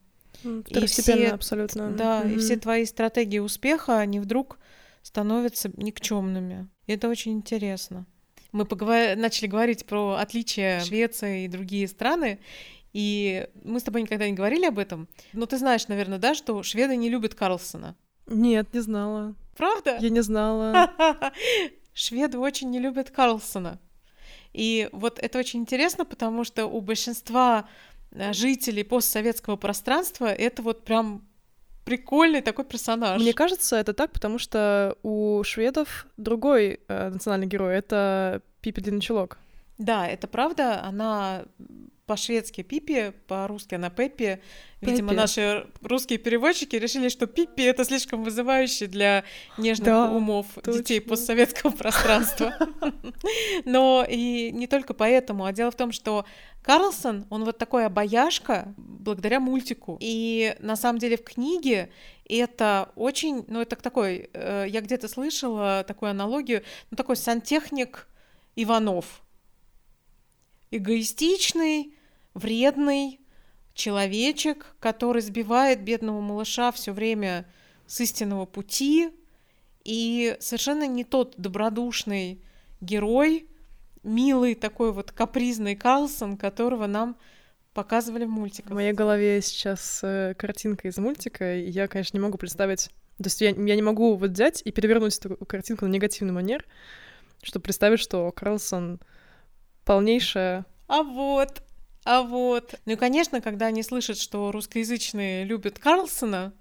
И 0.43 0.85
все, 0.85 1.29
абсолютно. 1.29 1.89
Да, 1.89 2.21
mm-hmm. 2.21 2.35
и 2.35 2.37
все 2.37 2.55
твои 2.57 2.85
стратегии 2.85 3.39
успеха, 3.39 3.97
они 3.97 4.19
вдруг 4.19 4.59
становятся 5.01 5.71
никчемными. 5.75 6.69
И 6.85 6.93
это 6.93 7.09
очень 7.09 7.31
интересно. 7.31 8.05
Мы 8.51 8.65
поговор... 8.65 9.15
начали 9.15 9.47
говорить 9.47 9.87
про 9.87 10.17
отличия 10.17 10.81
Швеции 10.81 11.45
и 11.45 11.47
другие 11.47 11.87
страны, 11.87 12.37
и 12.93 13.47
мы 13.63 13.79
с 13.79 13.83
тобой 13.83 14.03
никогда 14.03 14.27
не 14.27 14.33
говорили 14.33 14.67
об 14.67 14.77
этом. 14.77 15.07
Но 15.33 15.47
ты 15.47 15.57
знаешь, 15.57 15.87
наверное, 15.87 16.19
да, 16.19 16.35
что 16.35 16.61
шведы 16.61 16.95
не 16.95 17.09
любят 17.09 17.33
Карлсона. 17.33 17.95
Нет, 18.27 18.71
не 18.71 18.81
знала. 18.81 19.33
Правда? 19.55 19.98
Я 20.00 20.10
не 20.10 20.22
знала. 20.22 20.91
Шведы 21.93 22.39
очень 22.39 22.69
не 22.69 22.79
любят 22.79 23.12
Карлсона. 23.12 23.79
И 24.53 24.89
вот 24.91 25.19
это 25.19 25.39
очень 25.39 25.62
интересно, 25.62 26.05
потому 26.05 26.43
что 26.43 26.67
у 26.67 26.81
большинства 26.81 27.67
э, 28.12 28.33
жителей 28.33 28.83
постсоветского 28.83 29.55
пространства 29.55 30.27
это 30.27 30.62
вот 30.62 30.83
прям 30.86 31.27
прикольный 31.86 32.41
такой 32.41 32.65
персонаж. 32.65 33.22
Мне 33.22 33.33
кажется, 33.33 33.75
это 33.75 33.93
так, 33.93 34.12
потому 34.12 34.38
что 34.39 34.98
у 35.03 35.43
шведов 35.43 36.07
другой 36.17 36.79
э, 36.88 37.10
национальный 37.10 37.48
герой— 37.48 37.75
это 37.77 38.41
Пипи 38.62 38.81
Длинный 38.81 39.01
Чулок. 39.01 39.38
Да, 39.83 40.07
это 40.07 40.27
правда. 40.27 40.81
Она 40.81 41.43
по-шведски 42.05 42.63
Пипи, 42.63 43.11
по-русски 43.27 43.75
она 43.75 43.89
Пеппи. 43.89 44.41
Видимо, 44.79 45.09
Пеппи. 45.09 45.19
наши 45.19 45.67
русские 45.81 46.19
переводчики 46.19 46.77
решили, 46.77 47.09
что 47.09 47.27
Пиппи 47.27 47.61
это 47.61 47.83
слишком 47.83 48.23
вызывающе 48.23 48.87
для 48.87 49.25
нежных 49.57 49.85
да, 49.85 50.09
умов 50.09 50.47
точно. 50.55 50.73
детей 50.73 51.01
постсоветского 51.01 51.71
пространства. 51.71 52.53
Но 53.65 54.05
и 54.07 54.51
не 54.51 54.67
только 54.67 54.93
поэтому, 54.93 55.43
а 55.43 55.51
дело 55.51 55.71
в 55.71 55.75
том, 55.75 55.91
что 55.91 56.25
Карлсон, 56.61 57.25
он 57.29 57.43
вот 57.43 57.57
такой 57.57 57.85
обаяшка 57.85 58.73
благодаря 58.77 59.41
мультику. 59.41 59.97
И 59.99 60.55
на 60.59 60.77
самом 60.77 60.99
деле 60.99 61.17
в 61.17 61.23
книге 61.23 61.89
это 62.29 62.89
очень, 62.95 63.43
ну 63.49 63.59
это 63.59 63.75
такой, 63.75 64.29
э, 64.33 64.65
я 64.69 64.79
где-то 64.79 65.09
слышала 65.09 65.83
такую 65.85 66.11
аналогию, 66.11 66.63
ну 66.89 66.95
такой 66.95 67.17
сантехник 67.17 68.07
Иванов 68.55 69.23
эгоистичный, 70.77 71.93
вредный 72.33 73.19
человечек, 73.73 74.75
который 74.79 75.21
сбивает 75.21 75.83
бедного 75.83 76.19
малыша 76.19 76.71
все 76.71 76.91
время 76.91 77.45
с 77.85 78.01
истинного 78.01 78.45
пути, 78.45 79.11
и 79.83 80.35
совершенно 80.39 80.87
не 80.87 81.03
тот 81.03 81.35
добродушный 81.37 82.41
герой, 82.81 83.47
милый 84.03 84.55
такой 84.55 84.91
вот 84.91 85.11
капризный 85.11 85.75
Карлсон, 85.75 86.37
которого 86.37 86.87
нам 86.87 87.17
показывали 87.73 88.25
в 88.25 88.29
мультиках. 88.29 88.71
В 88.71 88.75
моей 88.75 88.93
голове 88.93 89.41
сейчас 89.41 90.01
э, 90.03 90.33
картинка 90.37 90.87
из 90.87 90.97
мультика, 90.97 91.55
и 91.55 91.69
я, 91.69 91.87
конечно, 91.87 92.17
не 92.17 92.21
могу 92.21 92.37
представить... 92.37 92.89
То 93.17 93.25
есть 93.25 93.41
я, 93.41 93.49
я 93.49 93.75
не 93.75 93.81
могу 93.81 94.15
вот 94.15 94.31
взять 94.31 94.61
и 94.65 94.71
перевернуть 94.71 95.17
эту 95.17 95.35
картинку 95.45 95.85
на 95.85 95.91
негативный 95.91 96.33
манер, 96.33 96.65
чтобы 97.43 97.63
представить, 97.63 97.99
что 97.99 98.31
Карлсон 98.31 98.99
полнейшая... 99.85 100.65
А 100.87 101.03
вот, 101.03 101.63
а 102.03 102.21
вот. 102.21 102.75
Ну 102.85 102.93
и, 102.93 102.95
конечно, 102.95 103.41
когда 103.41 103.67
они 103.67 103.83
слышат, 103.83 104.17
что 104.17 104.51
русскоязычные 104.51 105.45
любят 105.45 105.79
Карлсона, 105.79 106.53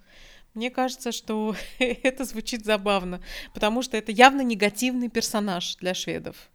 мне 0.53 0.69
кажется, 0.69 1.11
что 1.11 1.55
это 1.79 2.25
звучит 2.25 2.65
забавно, 2.65 3.21
потому 3.53 3.81
что 3.81 3.97
это 3.97 4.11
явно 4.11 4.41
негативный 4.41 5.09
персонаж 5.09 5.75
для 5.77 5.93
шведов. 5.93 6.49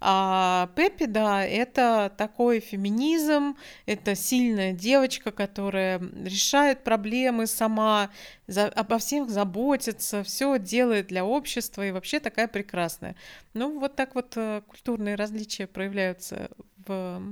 А 0.00 0.70
Пеппи, 0.76 1.06
да, 1.06 1.44
это 1.44 2.12
такой 2.16 2.60
феминизм, 2.60 3.56
это 3.86 4.14
сильная 4.14 4.72
девочка, 4.72 5.32
которая 5.32 5.98
решает 5.98 6.84
проблемы 6.84 7.46
сама, 7.46 8.10
за, 8.46 8.66
обо 8.66 8.98
всех 8.98 9.30
заботится, 9.30 10.22
все 10.22 10.58
делает 10.58 11.06
для 11.06 11.24
общества 11.24 11.86
и 11.86 11.92
вообще 11.92 12.20
такая 12.20 12.46
прекрасная. 12.46 13.16
Ну, 13.54 13.78
вот 13.80 13.96
так 13.96 14.14
вот 14.14 14.34
э, 14.36 14.62
культурные 14.66 15.14
различия 15.14 15.66
проявляются 15.66 16.50
в 16.86 17.22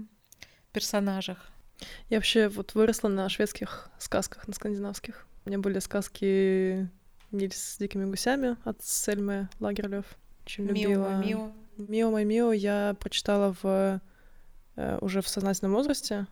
персонажах. 0.73 1.51
Я 2.09 2.19
вообще 2.19 2.49
вот 2.49 2.75
выросла 2.75 3.09
на 3.09 3.29
шведских 3.29 3.91
сказках, 3.99 4.49
на 4.49 4.55
скандинавских. 4.55 5.27
У 5.45 5.51
меня 5.51 5.59
были 5.59 5.79
сказки 5.81 6.89
Нильс 7.31 7.57
с 7.57 7.79
дикими 7.79 8.05
гусями 8.07 8.57
от 8.65 8.83
Сельмы 8.83 9.49
Лагерлёв. 9.61 10.07
Очень 10.47 10.67
любила. 10.67 11.19
Мио, 11.19 11.27
Мио. 11.27 11.53
Мио 11.77 12.11
мой 12.11 12.25
Мио 12.25 12.53
я 12.53 12.97
прочитала 12.99 13.55
в 13.63 14.01
э, 14.77 14.99
уже 15.01 15.21
в 15.21 15.29
сознательном 15.29 15.75
возрасте. 15.75 16.27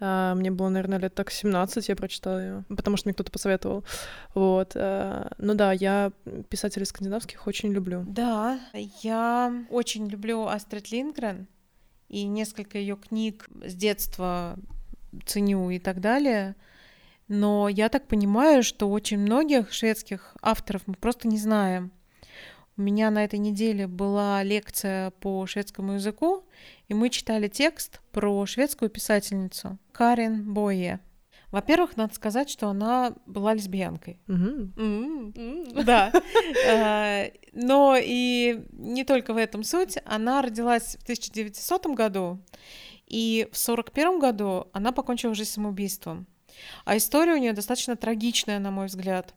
А, 0.00 0.34
мне 0.34 0.50
было, 0.50 0.68
наверное, 0.68 0.98
лет 0.98 1.14
так 1.14 1.30
17, 1.30 1.88
я 1.88 1.96
прочитала 1.96 2.38
ее, 2.38 2.64
потому 2.68 2.96
что 2.96 3.08
мне 3.08 3.14
кто-то 3.14 3.30
посоветовал. 3.30 3.84
Вот. 4.34 4.72
А, 4.74 5.32
ну 5.38 5.54
да, 5.54 5.72
я 5.72 6.12
писателей 6.48 6.86
скандинавских 6.86 7.46
очень 7.46 7.72
люблю. 7.72 8.04
Да, 8.06 8.60
я 9.02 9.64
очень 9.70 10.08
люблю 10.08 10.46
Астрид 10.46 10.90
Лингрен, 10.90 11.46
и 12.08 12.24
несколько 12.24 12.78
ее 12.78 12.96
книг 12.96 13.48
с 13.64 13.74
детства 13.74 14.56
ценю 15.26 15.70
и 15.70 15.78
так 15.78 16.00
далее. 16.00 16.56
Но 17.28 17.68
я 17.68 17.88
так 17.88 18.06
понимаю, 18.06 18.62
что 18.62 18.90
очень 18.90 19.18
многих 19.18 19.72
шведских 19.72 20.36
авторов 20.42 20.82
мы 20.86 20.94
просто 20.94 21.26
не 21.28 21.38
знаем. 21.38 21.90
У 22.76 22.82
меня 22.82 23.10
на 23.10 23.24
этой 23.24 23.38
неделе 23.38 23.86
была 23.86 24.42
лекция 24.42 25.10
по 25.10 25.46
шведскому 25.46 25.94
языку, 25.94 26.44
и 26.88 26.94
мы 26.94 27.08
читали 27.08 27.46
текст 27.46 28.00
про 28.10 28.46
шведскую 28.46 28.90
писательницу 28.90 29.78
Карен 29.92 30.52
Бое. 30.52 31.00
Во-первых, 31.52 31.96
надо 31.96 32.12
сказать, 32.14 32.50
что 32.50 32.68
она 32.68 33.14
была 33.26 33.54
лесбиянкой. 33.54 34.20
Да. 35.84 36.12
Э, 36.66 37.30
но 37.52 37.96
и 37.96 38.64
не 38.72 39.04
только 39.04 39.32
в 39.32 39.36
этом 39.36 39.62
суть. 39.62 39.98
Она 40.04 40.42
родилась 40.42 40.96
в 40.98 41.02
1900 41.04 41.86
году, 41.94 42.40
и 43.06 43.46
в 43.52 43.56
1941 43.56 44.18
году 44.18 44.66
она 44.72 44.90
покончила 44.90 45.34
жизнь 45.34 45.50
самоубийством. 45.50 46.26
А 46.84 46.96
история 46.96 47.34
у 47.34 47.38
нее 47.38 47.52
достаточно 47.52 47.94
трагичная, 47.94 48.58
на 48.58 48.72
мой 48.72 48.86
взгляд, 48.86 49.34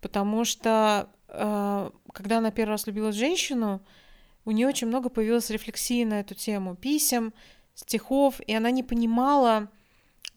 потому 0.00 0.44
что 0.44 1.08
когда 1.26 2.38
она 2.38 2.50
первый 2.50 2.70
раз 2.72 2.86
любила 2.86 3.12
женщину, 3.12 3.82
у 4.44 4.52
нее 4.52 4.68
очень 4.68 4.86
много 4.86 5.08
появилось 5.08 5.50
рефлексии 5.50 6.04
на 6.04 6.20
эту 6.20 6.34
тему, 6.34 6.76
писем, 6.76 7.34
стихов, 7.74 8.40
и 8.46 8.54
она 8.54 8.70
не 8.70 8.82
понимала, 8.82 9.68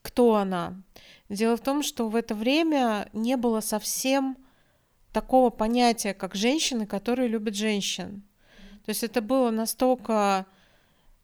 кто 0.02 0.36
она. 0.36 0.82
Дело 1.30 1.58
в 1.58 1.62
том, 1.62 1.84
что 1.84 2.10
в 2.10 2.16
это 2.16 2.34
время 2.34 3.10
не 3.14 3.38
было 3.38 3.62
совсем 3.62 4.38
такого 5.14 5.50
понятия, 5.50 6.14
как 6.14 6.36
женщины, 6.36 6.86
которые 6.86 7.28
любят 7.28 7.56
женщин. 7.56 8.24
То 8.86 8.90
есть 8.90 9.04
это 9.04 9.22
было 9.22 9.52
настолько 9.52 10.48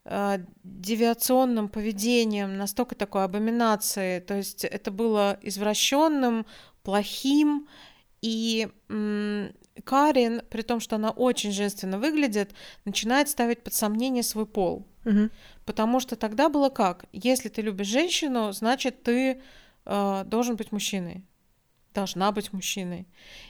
э, 0.03 0.37
девиационным 0.63 1.69
поведением, 1.69 2.57
настолько 2.57 2.93
такой 2.95 3.23
абоминацией. 3.23 4.21
То 4.21 4.35
есть 4.35 4.63
это 4.63 4.91
было 4.91 5.39
извращенным, 5.41 6.45
плохим. 6.83 7.67
И 8.25 8.67
Карин, 9.83 10.41
при 10.49 10.61
том, 10.63 10.79
что 10.79 10.95
она 10.95 11.11
очень 11.11 11.51
женственно 11.51 11.99
выглядит, 11.99 12.55
начинает 12.85 13.29
ставить 13.29 13.63
под 13.63 13.73
сомнение 13.73 14.23
свой 14.23 14.47
пол. 14.47 14.87
Угу. 15.05 15.29
Потому 15.65 15.99
что 15.99 16.15
тогда 16.15 16.49
было 16.49 16.69
как? 16.69 17.05
Если 17.11 17.49
ты 17.49 17.61
любишь 17.61 17.87
женщину, 17.87 18.51
значит, 18.51 19.03
ты 19.03 19.41
э, 19.85 20.23
должен 20.25 20.55
быть 20.55 20.71
мужчиной. 20.71 21.23
Должна 21.93 22.31
быть 22.31 22.51
мужчиной. 22.51 23.07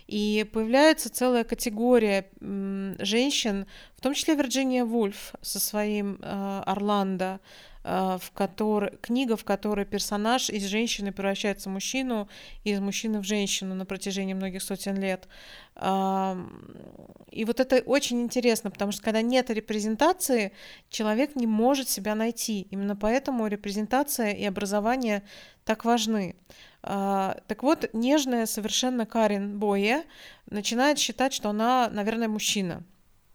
И 0.07 0.45
появляется 0.51 1.09
целая 1.09 1.45
категория 1.45 2.27
м, 2.41 2.95
женщин, 2.99 3.65
в 3.95 4.01
том 4.01 4.13
числе 4.13 4.35
Вирджиния 4.35 4.83
Вульф 4.83 5.33
со 5.41 5.59
своим 5.59 6.19
э, 6.21 6.63
Орландо, 6.65 7.39
э, 7.39 7.74
в 7.85 8.31
которой, 8.33 8.97
книга, 8.99 9.37
в 9.37 9.43
которой 9.43 9.85
персонаж 9.85 10.49
из 10.49 10.63
женщины 10.65 11.11
превращается 11.11 11.69
в 11.69 11.73
мужчину, 11.73 12.27
и 12.63 12.71
из 12.71 12.79
мужчины 12.79 13.19
в 13.19 13.23
женщину 13.23 13.75
на 13.75 13.85
протяжении 13.85 14.33
многих 14.33 14.63
сотен 14.63 14.97
лет. 14.97 15.27
И 15.77 17.45
вот 17.45 17.59
это 17.59 17.81
очень 17.85 18.21
интересно, 18.21 18.71
потому 18.71 18.91
что 18.91 19.03
когда 19.03 19.21
нет 19.21 19.51
репрезентации, 19.51 20.51
человек 20.89 21.35
не 21.35 21.45
может 21.45 21.87
себя 21.87 22.15
найти. 22.15 22.67
Именно 22.71 22.95
поэтому 22.95 23.45
репрезентация 23.45 24.31
и 24.31 24.45
образование 24.45 25.21
так 25.63 25.85
важны. 25.85 26.35
А, 26.81 27.37
так 27.47 27.61
вот, 27.61 27.89
нежная 27.93 28.45
совершенно 28.45 29.05
Карин 29.05 29.59
Бое 29.59 30.05
начинает 30.49 30.97
считать, 30.97 31.33
что 31.33 31.49
она, 31.49 31.89
наверное, 31.91 32.29
мужчина. 32.29 32.83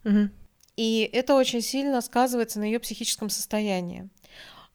Угу. 0.05 0.31
И 0.77 1.11
это 1.13 1.35
очень 1.35 1.61
сильно 1.61 2.01
сказывается 2.01 2.59
на 2.59 2.65
ее 2.65 2.81
психическом 2.81 3.29
состоянии. 3.29 4.09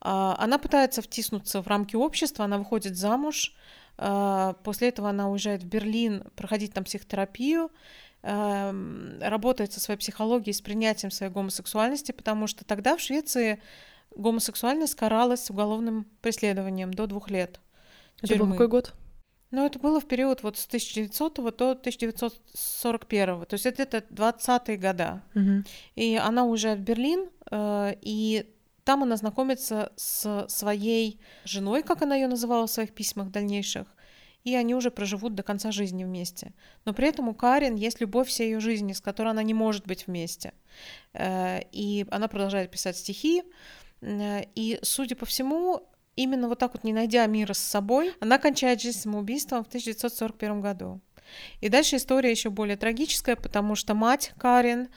А, 0.07 0.35
она 0.37 0.59
пытается 0.59 1.01
втиснуться 1.01 1.63
в 1.63 1.67
рамки 1.67 1.95
общества, 1.95 2.45
она 2.45 2.59
выходит 2.59 2.95
замуж, 2.95 3.55
а, 3.97 4.53
после 4.63 4.89
этого 4.89 5.09
она 5.09 5.31
уезжает 5.31 5.63
в 5.63 5.65
Берлин 5.65 6.25
проходить 6.35 6.75
там 6.75 6.83
психотерапию, 6.83 7.71
эм, 8.21 9.17
работает 9.19 9.73
со 9.73 9.79
своей 9.79 9.99
психологией, 9.99 10.53
с 10.53 10.61
принятием 10.61 11.09
своей 11.09 11.31
гомосексуальности, 11.31 12.11
потому 12.11 12.45
что 12.45 12.63
тогда 12.65 12.97
в 12.97 13.01
Швеции 13.01 13.59
гомосексуальность 14.15 14.93
каралась 14.93 15.49
уголовным 15.49 16.05
преследованием 16.21 16.93
до 16.93 17.07
двух 17.07 17.31
лет. 17.31 17.59
Это 18.17 18.27
тюрьмы. 18.27 18.45
был 18.45 18.51
какой 18.51 18.67
год? 18.67 18.93
Ну, 19.49 19.65
это 19.65 19.79
было 19.79 19.99
в 19.99 20.05
период 20.05 20.43
вот 20.43 20.57
с 20.57 20.67
1900 20.67 21.35
до 21.57 21.71
1941. 21.71 23.45
То 23.45 23.53
есть 23.55 23.65
это, 23.65 23.81
это 23.81 24.13
20-е 24.13 24.77
года. 24.77 25.23
Угу. 25.33 25.63
И 25.95 26.15
она 26.15 26.45
уезжает 26.45 26.79
в 26.79 26.83
Берлин, 26.83 27.29
э, 27.49 27.95
и 28.01 28.54
там 28.85 29.03
она 29.03 29.17
знакомится 29.17 29.91
с 29.97 30.45
своей 30.47 31.19
женой, 31.43 31.83
как 31.83 32.03
она 32.03 32.15
ее 32.15 32.27
называла 32.27 32.67
в 32.67 32.71
своих 32.71 32.93
письмах 32.93 33.31
дальнейших, 33.31 33.87
и 34.43 34.55
они 34.55 34.75
уже 34.75 34.91
проживут 34.91 35.33
до 35.33 35.41
конца 35.41 35.71
жизни 35.71 36.03
вместе. 36.03 36.53
Но 36.85 36.93
при 36.93 37.07
этом 37.07 37.27
у 37.27 37.33
Карин 37.33 37.75
есть 37.75 37.99
любовь 37.99 38.27
всей 38.27 38.51
ее 38.51 38.59
жизни, 38.59 38.93
с 38.93 39.01
которой 39.01 39.29
она 39.29 39.41
не 39.41 39.55
может 39.55 39.87
быть 39.87 40.05
вместе. 40.05 40.53
Э, 41.13 41.61
и 41.71 42.05
она 42.11 42.27
продолжает 42.27 42.69
писать 42.69 42.95
стихи. 42.95 43.43
Э, 44.01 44.43
и, 44.53 44.77
судя 44.83 45.15
по 45.15 45.25
всему, 45.25 45.81
именно 46.15 46.47
вот 46.47 46.59
так 46.59 46.75
вот, 46.75 46.83
не 46.83 46.93
найдя 46.93 47.25
мира 47.25 47.53
с 47.53 47.59
собой, 47.59 48.13
она 48.19 48.37
кончает 48.37 48.81
жизнь 48.81 48.99
самоубийством 48.99 49.63
в 49.63 49.67
1941 49.67 50.61
году. 50.61 51.01
И 51.59 51.69
дальше 51.69 51.95
история 51.95 52.29
еще 52.29 52.51
более 52.51 52.77
трагическая, 52.77 53.35
потому 53.35 53.73
что 53.73 53.95
мать 53.95 54.31
Карин 54.37 54.89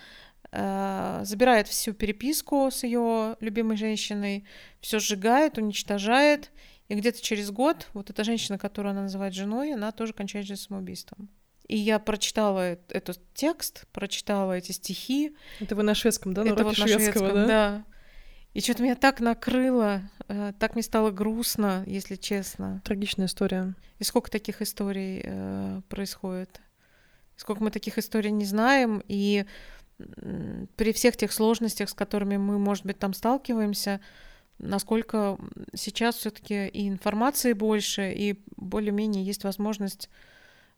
забирает 0.51 1.69
всю 1.69 1.93
переписку 1.93 2.71
с 2.71 2.83
ее 2.83 3.37
любимой 3.41 3.77
женщиной, 3.77 4.45
все 4.81 4.99
сжигает, 4.99 5.59
уничтожает, 5.59 6.51
и 6.89 6.95
где-то 6.95 7.21
через 7.21 7.51
год 7.51 7.89
вот 7.93 8.09
эта 8.11 8.25
женщина, 8.25 8.59
которую 8.59 8.93
она 8.93 9.03
называет 9.03 9.35
женой, 9.35 9.75
она 9.75 9.93
тоже 9.93 10.15
кончает 10.15 10.47
жизнь 10.47 10.63
самоубийством. 10.63 11.29
И 11.69 11.77
я 11.77 11.99
прочитала 11.99 12.79
этот 12.89 13.21
текст, 13.35 13.87
прочитала 13.93 14.55
эти 14.55 14.73
стихи. 14.73 15.37
Это 15.61 15.77
вы 15.77 15.83
на 15.83 15.95
шведском, 15.95 16.33
да? 16.33 16.43
На 16.43 16.49
Это 16.49 16.65
вот 16.65 16.79
на 16.79 16.87
шведском, 16.87 17.29
да? 17.29 17.47
да. 17.47 17.85
И 18.55 18.61
что-то 18.61 18.83
меня 18.83 18.97
так 18.97 19.21
накрыло, 19.21 20.11
э, 20.29 20.55
так 20.59 20.75
мне 20.75 20.83
стало 20.83 21.11
грустно, 21.11 21.85
если 21.87 22.17
честно. 22.17 22.81
Трагичная 22.85 23.27
история. 23.27 23.75
И 23.99 24.05
сколько 24.05 24.31
таких 24.31 24.63
историй 24.63 25.21
э, 25.23 25.83
происходит? 25.91 26.61
Сколько 27.37 27.63
мы 27.63 27.71
таких 27.71 27.99
историй 27.99 28.31
не 28.31 28.47
знаем, 28.47 29.03
и 29.07 29.45
при 30.77 30.93
всех 30.93 31.17
тех 31.17 31.33
сложностях, 31.33 31.89
с 31.89 31.95
которыми 31.95 32.37
мы, 32.37 32.59
может 32.59 32.87
быть, 32.87 32.99
там 32.99 33.13
сталкиваемся, 33.13 34.01
насколько 34.59 35.39
сейчас 35.75 36.17
все-таки 36.17 36.67
и 36.69 36.89
информации 36.89 37.53
больше, 37.53 38.13
и 38.13 38.41
более-менее 38.57 39.25
есть 39.25 39.45
возможность 39.45 40.11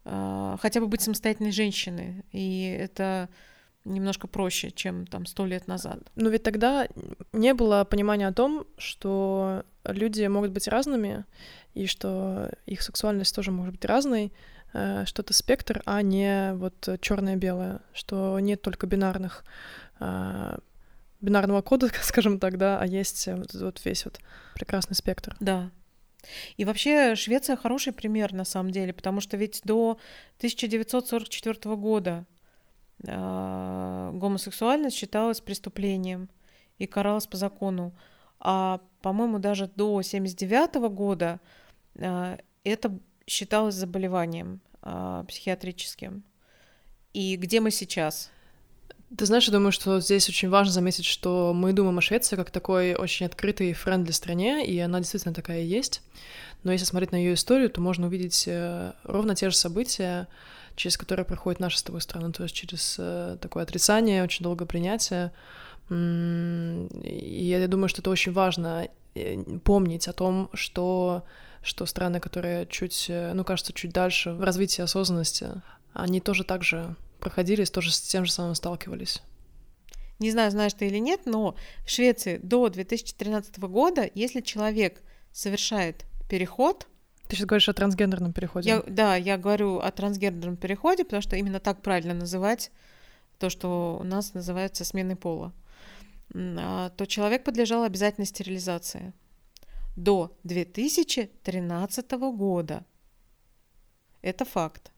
э, 0.05 0.57
хотя 0.61 0.81
бы 0.81 0.87
быть 0.87 1.03
самостоятельной 1.03 1.53
женщиной. 1.53 2.25
И 2.33 2.77
это 2.79 3.29
немножко 3.85 4.27
проще, 4.27 4.71
чем 4.71 5.07
там 5.07 5.27
сто 5.27 5.47
лет 5.47 5.67
назад. 5.67 6.01
Но 6.15 6.29
ведь 6.29 6.43
тогда 6.43 6.87
не 7.33 7.55
было 7.55 7.85
понимания 7.85 8.29
о 8.29 8.33
том, 8.33 8.67
что 8.77 9.65
люди 9.85 10.27
могут 10.27 10.51
быть 10.51 10.69
разными, 10.69 11.25
и 11.75 11.87
что 11.87 12.51
их 12.67 12.83
сексуальность 12.83 13.35
тоже 13.35 13.51
может 13.51 13.75
быть 13.75 13.85
разной, 13.85 14.33
что-то 14.73 15.33
спектр, 15.33 15.83
а 15.85 16.01
не 16.03 16.55
вот 16.55 16.89
черное-белое, 17.01 17.81
что 17.93 18.39
нет 18.39 18.63
только 18.63 18.87
бинарных 18.87 19.45
э, 19.99 20.59
бинарного 21.21 21.63
кода, 21.63 21.91
скажем 22.03 22.39
так, 22.39 22.59
да, 22.59 22.79
а 22.79 22.87
есть 22.87 23.29
вот 23.29 23.85
весь 23.85 24.05
вот 24.05 24.21
прекрасный 24.55 24.95
спектр. 24.95 25.37
Да. 25.41 25.71
И 26.57 26.65
вообще 26.65 27.15
Швеция 27.15 27.57
хороший 27.57 27.93
пример 27.93 28.33
на 28.33 28.45
самом 28.45 28.71
деле, 28.71 28.93
потому 28.93 29.21
что 29.21 29.37
ведь 29.37 29.61
до 29.65 29.99
1944 30.39 31.77
года 31.77 32.27
э, 33.07 34.11
гомосексуальность 34.15 34.97
считалась 34.97 35.41
преступлением 35.41 36.29
и 36.79 36.87
каралась 36.87 37.27
по 37.27 37.37
закону, 37.37 37.95
а 38.39 38.81
по-моему 39.01 39.39
даже 39.39 39.67
до 39.67 39.97
1979 39.97 40.93
года 40.95 41.41
э, 41.95 42.37
это 42.65 42.99
считалось 43.31 43.77
заболеванием 43.77 44.61
э, 44.83 45.25
психиатрическим. 45.29 46.25
И 47.13 47.37
где 47.37 47.61
мы 47.61 47.71
сейчас? 47.71 48.31
Ты 49.17 49.27
знаешь, 49.27 49.47
я 49.47 49.53
думаю, 49.53 49.73
что 49.73 50.01
здесь 50.01 50.29
очень 50.29 50.49
важно 50.49 50.73
заметить, 50.73 51.05
что 51.05 51.53
мы 51.53 51.73
думаем 51.73 51.99
о 51.99 52.01
Швеции 52.01 52.37
как 52.37 52.51
такой 52.51 52.95
очень 52.95 53.27
открытой 53.27 53.71
и 53.71 53.73
френдли 53.73 54.13
стране, 54.13 54.65
и 54.65 54.79
она 54.79 54.99
действительно 54.99 55.35
такая 55.35 55.63
и 55.63 55.67
есть. 55.67 56.03
Но 56.63 56.73
если 56.73 56.85
смотреть 56.85 57.13
на 57.13 57.17
ее 57.17 57.35
историю, 57.35 57.71
то 57.71 57.81
можно 57.81 58.07
увидеть 58.07 58.45
э, 58.47 58.93
ровно 59.05 59.35
те 59.35 59.51
же 59.51 59.57
события, 59.57 60.29
через 60.77 60.97
которые 60.97 61.25
проходит 61.25 61.61
наша 61.61 61.79
с 61.79 61.83
тобой 61.83 62.01
страна, 62.01 62.31
то 62.31 62.45
есть 62.45 62.55
через 62.55 62.97
э, 62.99 63.37
такое 63.41 63.65
отрицание, 63.65 64.23
очень 64.23 64.45
долгое 64.45 64.67
принятие. 64.67 65.33
И 65.89 67.45
я 67.45 67.67
думаю, 67.67 67.89
что 67.89 68.01
это 68.01 68.11
очень 68.11 68.33
важно 68.33 68.89
э, 69.15 69.43
помнить 69.65 70.07
о 70.07 70.13
том, 70.13 70.51
что 70.53 71.25
что 71.63 71.87
страны, 71.87 72.21
которые 72.21 72.67
чуть, 72.67 73.07
э, 73.09 73.33
ну, 73.33 73.45
кажется, 73.45 73.73
чуть 73.73 73.93
дальше 73.93 74.33
в 74.33 74.43
развитии 74.43 74.83
осознанности, 74.83 75.63
они 75.93 76.21
тоже 76.21 76.45
так 76.45 76.63
же 76.63 76.97
проходили, 77.19 77.65
тоже 77.65 77.93
с 77.93 78.01
тем 78.01 78.25
же 78.25 78.33
самым 78.33 78.55
сталкивались. 78.55 79.23
Не 80.19 80.31
знаю, 80.31 80.51
знаешь 80.51 80.75
ты 80.75 80.87
или 80.87 80.99
нет, 80.99 81.23
но 81.25 81.57
в 81.85 81.91
Швеции 81.91 82.39
до 82.43 82.69
2013 82.69 83.59
года, 83.61 84.09
если 84.15 84.41
человек 84.41 85.03
совершает 85.33 86.05
переход. 86.29 86.87
Ты 87.29 87.37
сейчас 87.37 87.47
говоришь 87.47 87.69
о 87.69 87.73
трансгендерном 87.73 88.33
переходе. 88.33 88.69
Я, 88.69 88.83
да, 88.87 89.17
я 89.17 89.39
говорю 89.39 89.79
о 89.79 89.91
трансгендерном 89.91 90.57
переходе, 90.57 91.05
потому 91.05 91.23
что 91.23 91.37
именно 91.37 91.61
так 91.61 91.81
правильно 91.81 92.13
называть 92.13 92.71
то, 93.39 93.49
что 93.49 93.99
у 94.01 94.05
нас 94.05 94.35
называется 94.35 94.85
сменой 94.85 95.17
пола. 95.17 95.53
А, 96.35 96.91
то 96.91 97.07
человек 97.07 97.45
подлежал 97.45 97.85
обязательной 97.85 98.27
стерилизации 98.27 99.13
до 99.97 100.37
2013 100.45 102.11
года. 102.13 102.85
Это 104.23 104.45
факт. 104.45 104.93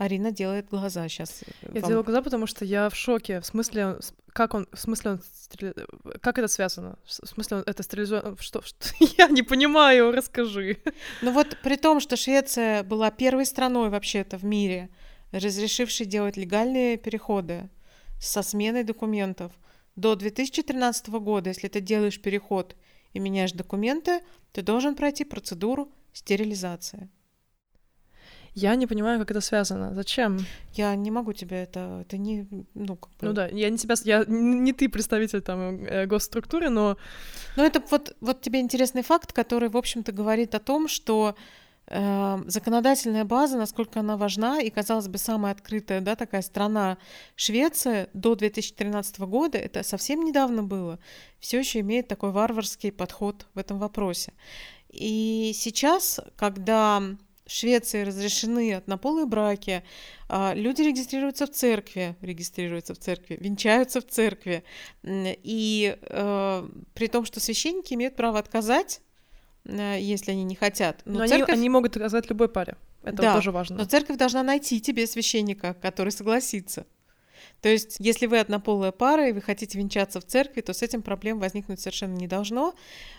Арина 0.00 0.30
делает 0.30 0.70
глаза 0.70 1.08
сейчас. 1.08 1.42
Э, 1.42 1.72
я 1.74 1.80
вам... 1.80 1.88
делаю 1.90 2.04
глаза, 2.04 2.22
потому 2.22 2.46
что 2.46 2.64
я 2.64 2.88
в 2.88 2.96
шоке. 2.96 3.40
В 3.40 3.46
смысле, 3.46 3.98
как 4.32 4.54
он, 4.54 4.66
в 4.72 4.78
смысле, 4.78 5.10
он 5.10 5.20
стерили... 5.22 5.74
как 6.20 6.38
это 6.38 6.48
связано? 6.48 6.98
В 7.04 7.12
смысле, 7.12 7.62
это 7.66 7.82
стерилизовано? 7.82 8.36
Что, 8.40 8.62
что? 8.62 8.94
Я 9.18 9.28
не 9.28 9.42
понимаю, 9.42 10.10
расскажи. 10.12 10.78
Ну 11.20 11.32
вот 11.32 11.58
при 11.62 11.76
том, 11.76 12.00
что 12.00 12.16
Швеция 12.16 12.82
была 12.82 13.10
первой 13.10 13.44
страной 13.44 13.90
вообще-то 13.90 14.38
в 14.38 14.44
мире, 14.44 14.88
разрешившей 15.32 16.06
делать 16.06 16.38
легальные 16.38 16.96
переходы 16.96 17.68
со 18.18 18.42
сменой 18.42 18.84
документов, 18.84 19.52
до 19.96 20.16
2013 20.16 21.08
года, 21.08 21.50
если 21.50 21.68
ты 21.68 21.80
делаешь 21.80 22.20
переход 22.22 22.74
и 23.12 23.18
меняешь 23.18 23.52
документы, 23.52 24.20
ты 24.52 24.62
должен 24.62 24.94
пройти 24.94 25.24
процедуру 25.24 25.92
стерилизации. 26.12 27.08
Я 28.54 28.74
не 28.74 28.86
понимаю, 28.86 29.20
как 29.20 29.30
это 29.30 29.40
связано. 29.40 29.94
Зачем? 29.94 30.38
Я 30.74 30.96
не 30.96 31.10
могу 31.10 31.32
тебе 31.32 31.62
это... 31.62 32.00
Это 32.02 32.18
не... 32.18 32.48
Ну, 32.74 32.96
как 32.96 33.10
бы... 33.12 33.26
ну 33.28 33.32
да, 33.32 33.46
я 33.46 33.70
не 33.70 33.78
тебя... 33.78 33.94
Я 34.04 34.24
не 34.26 34.72
ты 34.72 34.88
представитель 34.88 35.40
там 35.40 35.84
э, 35.84 36.06
госструктуры, 36.06 36.68
но... 36.68 36.96
Ну 37.56 37.64
это 37.64 37.80
вот, 37.90 38.16
вот 38.20 38.40
тебе 38.40 38.60
интересный 38.60 39.02
факт, 39.02 39.32
который, 39.32 39.68
в 39.68 39.76
общем-то, 39.76 40.10
говорит 40.10 40.54
о 40.54 40.58
том, 40.58 40.88
что 40.88 41.36
законодательная 41.90 43.24
база, 43.24 43.58
насколько 43.58 44.00
она 44.00 44.16
важна, 44.16 44.60
и, 44.60 44.70
казалось 44.70 45.08
бы, 45.08 45.18
самая 45.18 45.52
открытая, 45.52 46.00
да, 46.00 46.14
такая 46.14 46.42
страна 46.42 46.98
Швеция 47.34 48.08
до 48.14 48.36
2013 48.36 49.18
года, 49.20 49.58
это 49.58 49.82
совсем 49.82 50.24
недавно 50.24 50.62
было, 50.62 51.00
все 51.40 51.58
еще 51.58 51.80
имеет 51.80 52.06
такой 52.06 52.30
варварский 52.30 52.92
подход 52.92 53.46
в 53.54 53.58
этом 53.58 53.78
вопросе. 53.78 54.32
И 54.88 55.52
сейчас, 55.54 56.20
когда 56.36 57.02
в 57.50 57.52
Швеции 57.52 58.04
разрешены 58.04 58.74
однополые 58.74 59.26
браки, 59.26 59.82
а, 60.28 60.54
люди 60.54 60.82
регистрируются 60.82 61.46
в 61.46 61.50
церкви, 61.50 62.14
регистрируются 62.20 62.94
в 62.94 62.98
церкви, 62.98 63.36
венчаются 63.40 64.00
в 64.00 64.06
церкви. 64.06 64.62
И 65.02 65.96
э, 66.00 66.68
при 66.94 67.08
том, 67.08 67.24
что 67.24 67.40
священники 67.40 67.94
имеют 67.94 68.14
право 68.14 68.38
отказать, 68.38 69.00
если 69.70 70.32
они 70.32 70.44
не 70.44 70.54
хотят. 70.54 71.02
Но, 71.04 71.20
но 71.20 71.26
церковь... 71.26 71.50
они, 71.50 71.58
они 71.58 71.68
могут 71.68 71.96
отказать 71.96 72.28
любой 72.28 72.48
паре. 72.48 72.76
Это 73.02 73.22
да, 73.22 73.34
тоже 73.34 73.50
важно. 73.50 73.78
Но 73.78 73.84
церковь 73.84 74.16
должна 74.16 74.42
найти 74.42 74.80
тебе 74.80 75.06
священника, 75.06 75.74
который 75.74 76.12
согласится. 76.12 76.86
То 77.60 77.68
есть, 77.68 77.96
если 77.98 78.26
вы 78.26 78.38
однополая 78.38 78.90
пара 78.90 79.28
и 79.28 79.32
вы 79.32 79.40
хотите 79.40 79.78
венчаться 79.78 80.20
в 80.20 80.24
церкви, 80.24 80.60
то 80.60 80.72
с 80.72 80.82
этим 80.82 81.02
проблем 81.02 81.38
возникнуть 81.38 81.80
совершенно 81.80 82.14
не 82.14 82.26
должно. 82.26 82.74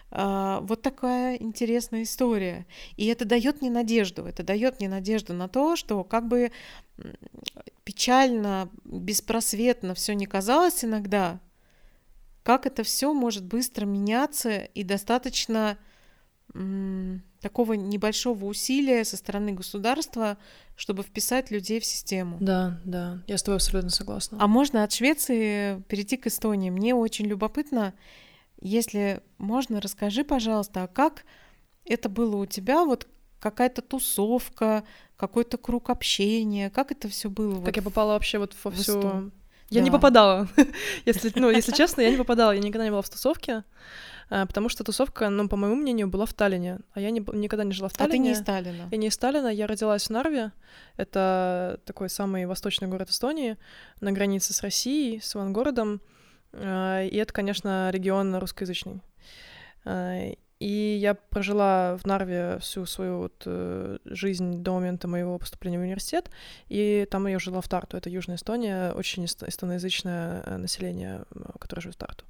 А, 0.10 0.62
вот 0.62 0.82
такая 0.82 1.36
интересная 1.36 2.04
история. 2.04 2.66
И 2.98 3.06
это 3.08 3.26
дает 3.26 3.62
мне 3.62 3.70
надежду. 3.70 4.26
Это 4.26 4.44
дает 4.44 4.80
мне 4.80 4.90
надежду 4.90 5.34
на 5.34 5.48
то, 5.48 5.76
что 5.76 6.04
как 6.04 6.28
бы 6.28 6.52
печально, 7.84 8.70
беспросветно 8.84 9.94
все 9.94 10.14
не 10.14 10.26
казалось 10.26 10.84
иногда, 10.84 11.40
как 12.44 12.66
это 12.66 12.84
все 12.84 13.14
может 13.14 13.46
быстро 13.46 13.86
меняться 13.86 14.62
и 14.62 14.84
достаточно 14.84 15.78
такого 17.40 17.74
небольшого 17.74 18.46
усилия 18.46 19.04
со 19.04 19.18
стороны 19.18 19.54
государства, 19.54 20.38
чтобы 20.76 21.04
вписать 21.04 21.52
людей 21.52 21.80
в 21.80 21.86
систему. 21.86 22.38
Да, 22.40 22.80
да, 22.84 23.24
я 23.28 23.38
с 23.38 23.44
тобой 23.44 23.58
абсолютно 23.58 23.90
согласна. 23.90 24.38
А 24.42 24.48
можно 24.48 24.84
от 24.84 24.92
Швеции 24.92 25.82
перейти 25.88 26.18
к 26.18 26.28
Эстонии? 26.28 26.70
Мне 26.70 26.94
очень 26.94 27.26
любопытно, 27.26 27.94
если 28.60 29.22
можно, 29.38 29.80
расскажи, 29.82 30.24
пожалуйста, 30.24 30.84
а 30.84 30.88
как 30.88 31.24
это 31.86 32.10
было 32.10 32.36
у 32.36 32.46
тебя, 32.46 32.86
вот 32.86 33.08
какая-то 33.40 33.82
тусовка, 33.82 34.84
какой-то 35.16 35.58
круг 35.58 35.90
общения, 35.90 36.70
как 36.70 36.92
это 36.92 37.08
все 37.10 37.30
было? 37.30 37.56
Как 37.56 37.66
вот 37.66 37.76
я 37.78 37.82
попала 37.82 38.14
вообще 38.14 38.38
вот 38.38 38.56
во 38.64 38.72
всю... 38.72 39.32
Я 39.72 39.80
да. 39.80 39.86
не 39.86 39.92
попадала. 39.92 40.48
если, 41.06 41.32
ну, 41.36 41.50
если 41.50 41.72
честно, 41.72 42.02
я 42.02 42.12
не 42.12 42.18
попадала. 42.18 42.52
Я 42.52 42.60
никогда 42.60 42.84
не 42.84 42.92
была 42.92 43.02
в 43.02 43.10
тусовке. 43.10 43.64
А, 44.30 44.46
потому 44.46 44.70
что 44.70 44.84
тусовка, 44.84 45.30
ну, 45.30 45.50
по 45.50 45.58
моему 45.58 45.76
мнению, 45.76 46.08
была 46.08 46.26
в 46.26 46.34
Таллине, 46.34 46.80
а 46.94 47.02
я 47.02 47.10
не, 47.12 47.20
никогда 47.34 47.66
не 47.66 47.74
жила 47.74 47.90
в 47.90 47.94
Таллине. 47.94 48.10
А 48.10 48.12
ты 48.12 48.18
не 48.18 48.32
из 48.32 48.42
Таллина? 48.42 48.88
Я 48.90 48.98
не 48.98 49.08
из 49.08 49.18
Таллина, 49.18 49.48
я 49.48 49.68
родилась 49.68 50.08
в 50.08 50.10
Нарве, 50.10 50.54
это 50.96 51.82
такой 51.84 52.10
самый 52.10 52.46
восточный 52.46 52.88
город 52.88 53.10
Эстонии, 53.10 53.58
на 54.00 54.14
границе 54.14 54.54
с 54.54 54.62
Россией, 54.62 55.20
с 55.20 55.36
Ивангородом, 55.36 56.02
а, 56.54 57.04
и 57.04 57.18
это, 57.18 57.34
конечно, 57.34 57.90
регион 57.92 58.34
русскоязычный. 58.36 59.02
А, 59.84 60.32
и 60.62 60.98
я 61.02 61.16
прожила 61.16 61.98
в 61.98 62.06
Нарве 62.06 62.60
всю 62.60 62.86
свою 62.86 63.18
вот, 63.18 63.44
э, 63.48 63.98
жизнь 64.06 64.62
до 64.62 64.74
момента 64.74 65.08
моего 65.08 65.40
поступления 65.40 65.80
в 65.80 65.82
университет, 65.82 66.30
и 66.70 67.08
там 67.10 67.26
я 67.26 67.40
жила 67.40 67.62
в 67.62 67.68
Тарту, 67.68 67.98
это 67.98 68.12
Южная 68.12 68.36
Эстония, 68.36 68.92
очень 68.92 69.26
эстоноязычное 69.26 70.44
э, 70.46 70.58
население, 70.58 71.26
которое 71.60 71.82
живет 71.82 71.96
в 71.96 71.98
Тарту. 71.98 72.26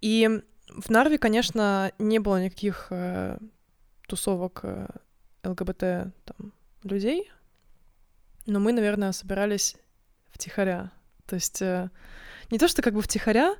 И 0.00 0.42
в 0.68 0.90
Нарве, 0.90 1.18
конечно, 1.18 1.90
не 1.98 2.20
было 2.20 2.40
никаких 2.40 2.86
э, 2.90 3.36
тусовок 4.06 4.60
э, 4.62 4.86
ЛГБТ 5.42 5.80
там, 6.24 6.52
людей, 6.84 7.32
но 8.46 8.60
мы, 8.60 8.72
наверное, 8.72 9.10
собирались 9.10 9.76
втихаря. 10.30 10.92
То 11.26 11.34
есть 11.34 11.60
э, 11.62 11.90
не 12.52 12.58
то, 12.58 12.68
что 12.68 12.80
как 12.80 12.94
бы 12.94 13.02
втихаря, 13.02 13.56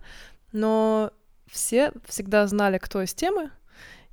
но 0.52 1.12
все 1.50 1.92
всегда 2.06 2.46
знали, 2.46 2.78
кто 2.78 3.02
из 3.02 3.14
темы, 3.14 3.50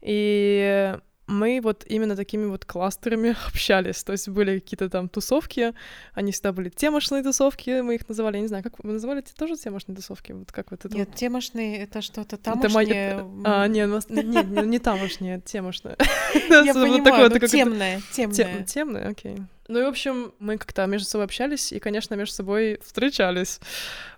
и 0.02 0.98
мы 1.28 1.60
вот 1.62 1.84
именно 1.88 2.16
такими 2.16 2.46
вот 2.46 2.66
кластерами 2.66 3.36
общались. 3.48 4.04
То 4.04 4.12
есть 4.12 4.30
были 4.30 4.60
какие-то 4.60 4.90
там 4.90 5.10
тусовки, 5.10 5.74
они 6.14 6.32
всегда 6.32 6.52
были 6.52 6.70
темошные 6.70 7.24
тусовки, 7.24 7.82
мы 7.82 7.96
их 7.96 8.08
называли, 8.08 8.36
я 8.36 8.42
не 8.42 8.48
знаю, 8.48 8.64
как 8.64 8.84
вы 8.84 8.94
называли 8.94 9.20
эти 9.20 9.34
тоже 9.34 9.56
темошные 9.56 9.96
тусовки? 9.96 10.34
Вот 10.34 10.52
как 10.52 10.72
вот 10.72 10.86
это? 10.86 10.96
Нет, 10.96 11.14
темошные— 11.16 11.80
это 11.84 12.02
что-то 12.02 12.38
тамошнее. 12.38 13.14
Это, 13.14 13.28
а, 13.44 13.68
нет, 13.68 13.90
не, 14.10 14.24
не, 14.24 14.68
не 14.68 14.80
тамошнее, 14.80 15.42
темошные. 15.42 15.96
Я 16.50 16.74
понимаю, 16.74 17.30
ну, 17.32 17.48
темное, 17.48 18.02
темное. 18.12 18.64
Темное, 18.64 19.10
окей. 19.10 19.38
Ну 19.68 19.80
и, 19.80 19.84
в 19.84 19.88
общем, 19.88 20.34
мы 20.38 20.58
как-то 20.58 20.86
между 20.86 21.08
собой 21.08 21.26
общались 21.26 21.72
и, 21.72 21.80
конечно, 21.80 22.14
между 22.14 22.36
собой 22.36 22.80
встречались. 22.84 23.60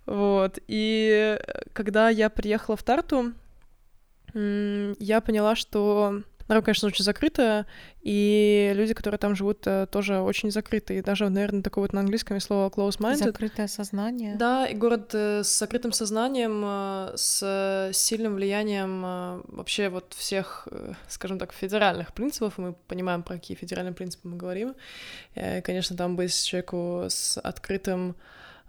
Вот. 0.05 0.59
И 0.67 1.39
когда 1.71 2.09
я 2.09 2.29
приехала 2.29 2.75
в 2.75 2.83
Тарту, 2.83 3.33
я 4.33 5.21
поняла, 5.21 5.55
что 5.55 6.21
Нарва, 6.47 6.61
конечно, 6.61 6.87
очень 6.87 7.03
закрытая, 7.03 7.65
и 8.01 8.71
люди, 8.73 8.93
которые 8.93 9.19
там 9.19 9.35
живут, 9.35 9.67
э, 9.67 9.85
тоже 9.91 10.19
очень 10.19 10.49
закрыты. 10.49 10.97
И 10.97 11.01
даже, 11.01 11.27
наверное, 11.29 11.61
такое 11.61 11.83
вот 11.83 11.93
на 11.93 11.99
английском 11.99 12.35
есть 12.35 12.47
слово 12.47 12.69
close-minded. 12.69 13.17
Закрытое 13.17 13.67
сознание. 13.67 14.35
Да, 14.35 14.65
и 14.65 14.73
город 14.73 15.11
э, 15.13 15.43
с 15.43 15.59
закрытым 15.59 15.91
сознанием, 15.91 16.63
э, 16.65 17.13
с 17.17 17.89
сильным 17.93 18.35
влиянием 18.35 19.01
вообще 19.47 19.89
вот 19.89 20.13
всех, 20.13 20.67
скажем 21.09 21.37
так, 21.37 21.51
федеральных 21.51 22.13
принципов. 22.13 22.57
Мы 22.57 22.73
понимаем, 22.87 23.23
про 23.23 23.35
какие 23.35 23.57
федеральные 23.57 23.93
принципы 23.93 24.29
мы 24.29 24.37
говорим. 24.37 24.75
И, 25.35 25.61
конечно, 25.61 25.97
там 25.97 26.15
быть 26.15 26.33
человеку 26.33 27.05
с 27.09 27.37
открытым 27.39 28.15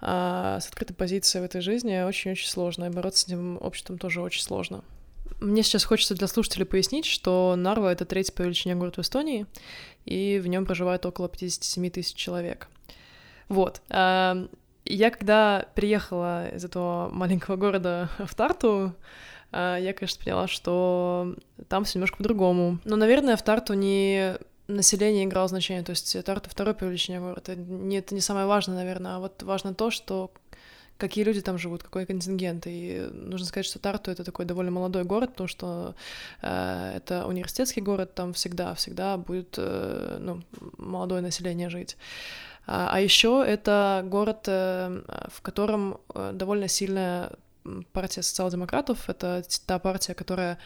с 0.01 0.65
открытой 0.69 0.95
позицией 0.95 1.43
в 1.43 1.45
этой 1.45 1.61
жизни 1.61 2.03
очень-очень 2.03 2.49
сложно, 2.49 2.85
и 2.85 2.89
бороться 2.89 3.23
с 3.23 3.27
этим 3.27 3.59
обществом 3.61 3.99
тоже 3.99 4.21
очень 4.21 4.43
сложно. 4.43 4.85
Мне 5.41 5.63
сейчас 5.63 5.85
хочется 5.85 6.15
для 6.15 6.27
слушателей 6.27 6.67
пояснить, 6.67 7.05
что 7.07 7.55
Нарва— 7.57 7.93
это 7.93 8.05
третий 8.05 8.33
по 8.33 8.43
величине 8.43 8.75
город 8.75 8.97
в 8.97 9.01
Эстонии, 9.01 9.47
и 10.05 10.41
в 10.43 10.47
нем 10.47 10.67
проживает 10.67 11.07
около 11.07 11.29
57 11.29 11.91
тысяч 11.91 12.15
человек. 12.15 12.69
Вот. 13.49 13.81
А, 13.91 14.49
я 14.85 15.11
когда 15.11 15.67
приехала 15.75 16.49
из 16.49 16.65
этого 16.65 17.09
маленького 17.11 17.57
города 17.57 18.11
в 18.19 18.35
Тарту, 18.35 18.95
а, 19.53 19.77
я, 19.77 19.93
конечно, 19.93 20.23
поняла, 20.23 20.49
что 20.49 21.35
там 21.69 21.85
все 21.85 21.99
немножко 21.99 22.19
по-другому. 22.19 22.79
Но, 22.85 22.97
наверное, 22.97 23.37
в 23.37 23.43
Тарту 23.43 23.75
не 23.75 24.37
население 24.67 25.25
играло 25.25 25.49
значение, 25.49 25.83
то 25.83 25.91
есть 25.91 26.25
Тарту 26.25 26.51
второй 26.51 26.75
по 26.75 26.85
величине 26.85 27.21
город. 27.21 27.49
Это 27.49 27.57
не, 27.57 27.99
это 27.99 28.15
не 28.15 28.21
самое 28.21 28.47
важное, 28.47 28.77
наверное, 28.77 29.17
а 29.17 29.19
вот 29.19 29.43
важно 29.43 29.75
то, 29.75 29.91
что 29.91 30.31
какие 30.99 31.25
люди 31.25 31.41
там 31.41 31.59
живут, 31.59 31.83
какой 31.83 32.05
контингент. 32.05 32.67
И 32.67 33.09
нужно 33.13 33.47
сказать, 33.47 33.67
что 33.67 33.79
Тарту— 33.79 34.11
это 34.13 34.25
такой 34.25 34.45
довольно 34.45 34.71
молодой 34.71 35.05
город, 35.05 35.31
потому 35.31 35.49
что 35.49 35.95
э, 36.43 36.93
это 36.97 37.27
университетский 37.27 37.81
город, 37.81 38.15
там 38.15 38.33
всегда-всегда 38.33 39.17
будет 39.17 39.55
э, 39.57 40.19
ну, 40.21 40.43
молодое 40.77 41.23
население 41.23 41.71
жить. 41.71 41.97
А, 42.67 42.91
а 42.93 43.01
еще 43.01 43.45
это 43.47 44.03
город, 44.05 44.45
э, 44.47 45.03
в 45.33 45.41
котором 45.41 46.01
э, 46.15 46.33
довольно 46.35 46.69
сильная 46.69 47.31
партия 47.93 48.23
социал-демократов. 48.23 49.09
Это 49.09 49.43
та 49.67 49.79
партия, 49.79 50.15
которая 50.15 50.59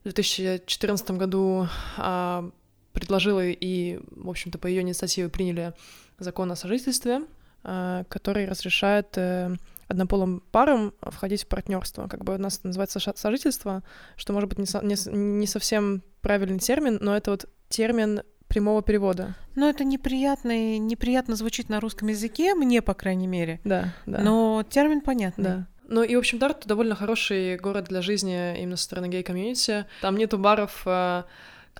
в 0.00 0.04
2014 0.04 1.10
году 1.12 1.68
а, 1.96 2.50
предложила 2.92 3.44
и, 3.44 4.00
в 4.10 4.28
общем-то, 4.28 4.58
по 4.58 4.66
ее 4.66 4.82
инициативе 4.82 5.28
приняли 5.28 5.74
закон 6.18 6.50
о 6.52 6.56
сожительстве, 6.56 7.22
который 7.62 8.46
разрешает 8.46 9.16
э, 9.16 9.56
однополым 9.88 10.42
парам 10.52 10.94
входить 11.02 11.44
в 11.44 11.48
партнерство. 11.48 12.06
Как 12.06 12.24
бы 12.24 12.36
у 12.36 12.38
нас 12.38 12.58
это 12.58 12.68
называется 12.68 13.00
сожительство, 13.14 13.82
что 14.16 14.32
может 14.32 14.48
быть 14.48 14.58
не, 14.58 14.66
со, 14.66 14.84
не, 14.84 14.96
не 15.10 15.46
совсем 15.46 16.02
правильный 16.22 16.60
термин, 16.60 16.98
но 17.00 17.16
это 17.16 17.32
вот 17.32 17.46
термин 17.68 18.22
прямого 18.46 18.82
перевода. 18.82 19.34
Ну, 19.54 19.68
это 19.68 19.84
неприятно, 19.84 20.78
неприятно 20.78 21.36
звучит 21.36 21.68
на 21.68 21.80
русском 21.80 22.08
языке, 22.08 22.54
мне, 22.54 22.82
по 22.82 22.94
крайней 22.94 23.26
мере. 23.26 23.60
Да, 23.64 23.94
да. 24.06 24.18
Но 24.20 24.64
термин 24.68 25.00
понятный. 25.00 25.44
Да. 25.44 25.66
Ну 25.88 26.04
и, 26.04 26.14
в 26.14 26.18
общем, 26.20 26.38
Дарту 26.38 26.68
довольно 26.68 26.94
хороший 26.94 27.56
город 27.56 27.86
для 27.86 28.00
жизни 28.00 28.60
именно 28.60 28.76
со 28.76 28.84
стороны 28.84 29.08
гей-комьюнити. 29.08 29.86
Там 30.00 30.16
нету 30.16 30.38
баров, 30.38 30.82
э, 30.86 31.24
бы 31.24 31.24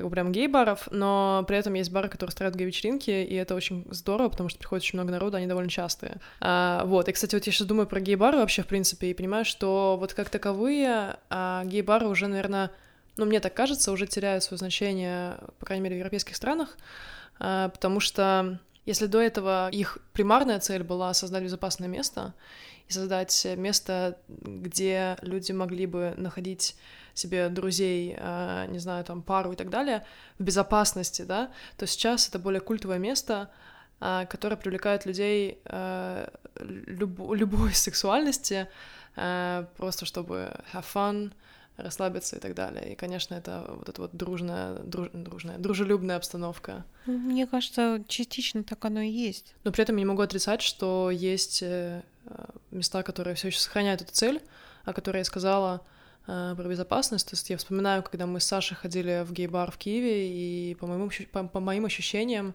прям 0.09 0.33
гей-баров, 0.33 0.89
но 0.91 1.45
при 1.47 1.59
этом 1.59 1.75
есть 1.75 1.91
бары, 1.91 2.09
которые 2.09 2.29
устраивают 2.31 2.57
гей-вечеринки, 2.57 3.11
и 3.11 3.35
это 3.35 3.55
очень 3.55 3.87
здорово, 3.91 4.29
потому 4.29 4.49
что 4.49 4.59
приходит 4.59 4.85
очень 4.85 4.99
много 4.99 5.13
народу, 5.13 5.37
они 5.37 5.47
довольно 5.47 5.71
частые. 5.71 6.17
А, 6.41 6.85
вот, 6.87 7.09
и, 7.09 7.13
кстати, 7.13 7.35
вот 7.35 7.45
я 7.45 7.53
сейчас 7.53 7.67
думаю 7.67 7.87
про 7.87 8.01
гей-бары 8.01 8.39
вообще, 8.39 8.63
в 8.63 8.67
принципе, 8.67 9.09
и 9.09 9.15
понимаю, 9.15 9.45
что 9.45 9.97
вот 10.01 10.15
как 10.15 10.31
таковые 10.31 11.17
а, 11.29 11.65
гей-бары 11.65 12.07
уже, 12.07 12.27
наверное, 12.29 12.71
ну, 13.17 13.27
мне 13.27 13.41
так 13.41 13.53
кажется, 13.53 13.93
уже 13.93 14.07
теряют 14.07 14.45
свое 14.45 14.59
значение, 14.59 15.37
по 15.59 15.67
крайней 15.67 15.83
мере, 15.83 15.97
в 15.97 15.99
европейских 15.99 16.37
странах, 16.37 16.79
а, 17.39 17.69
потому 17.69 18.01
что 18.01 18.59
если 18.87 19.07
до 19.07 19.21
этого 19.21 19.69
их 19.71 19.99
примарная 20.13 20.59
цель 20.59 20.83
была 20.83 21.13
создать 21.15 21.43
безопасное 21.43 21.89
место 21.89 22.35
и 22.89 22.93
создать 22.93 23.47
место, 23.57 24.19
где 24.29 25.17
люди 25.23 25.53
могли 25.53 25.87
бы 25.87 26.15
находить 26.17 26.77
себе 27.21 27.49
друзей, 27.49 28.17
а, 28.19 28.67
не 28.67 28.79
знаю, 28.79 29.05
там, 29.05 29.23
пару 29.23 29.53
и 29.53 29.57
так 29.57 29.71
далее, 29.71 30.05
в 30.39 30.45
безопасности, 30.45 31.23
да, 31.23 31.51
то 31.77 31.87
сейчас 31.87 32.29
это 32.29 32.39
более 32.39 32.61
культовое 32.61 32.99
место, 32.99 33.51
а, 34.01 34.27
которое 34.27 34.57
привлекает 34.57 35.07
людей 35.07 35.61
люб- 36.59 37.35
любой 37.35 37.73
сексуальности, 37.87 38.69
просто 39.15 40.07
чтобы 40.07 40.53
have 40.73 40.85
fun, 40.95 41.33
расслабиться 41.83 42.37
и 42.37 42.41
так 42.41 42.55
далее. 42.55 42.93
И, 42.93 42.95
конечно, 42.95 43.35
это 43.35 43.65
вот 43.69 43.89
эта 43.89 44.03
вот 44.03 44.11
дружная, 44.13 44.75
друж, 44.81 45.09
дружная, 45.13 45.59
дружелюбная 45.59 46.17
обстановка. 46.17 46.85
Мне 47.07 47.47
кажется, 47.47 48.03
частично 48.07 48.63
так 48.63 48.85
оно 48.85 49.01
и 49.01 49.11
есть. 49.11 49.55
Но 49.65 49.73
при 49.73 49.83
этом 49.83 49.97
я 49.97 50.03
не 50.03 50.07
могу 50.07 50.23
отрицать, 50.23 50.63
что 50.63 51.11
есть 51.11 51.63
э, 51.63 52.03
места, 52.71 53.03
которые 53.03 53.35
все 53.35 53.49
еще 53.49 53.61
сохраняют 53.61 54.03
эту 54.03 54.13
цель, 54.13 54.41
о 54.85 54.93
которой 54.93 55.19
я 55.19 55.25
сказала 55.25 55.83
про 56.27 56.65
безопасность. 56.69 57.29
То 57.29 57.35
есть 57.35 57.51
я 57.51 57.57
вспоминаю, 57.57 58.03
когда 58.03 58.27
мы 58.27 58.41
с 58.41 58.45
Сашей 58.45 58.77
ходили 58.77 59.25
в 59.25 59.33
гей-бар 59.33 59.71
в 59.71 59.79
Киеве, 59.79 60.29
и 60.29 60.75
по 60.75 60.87
моим, 60.87 61.11
по, 61.33 61.45
по 61.45 61.61
моим 61.61 61.85
ощущениям, 61.87 62.55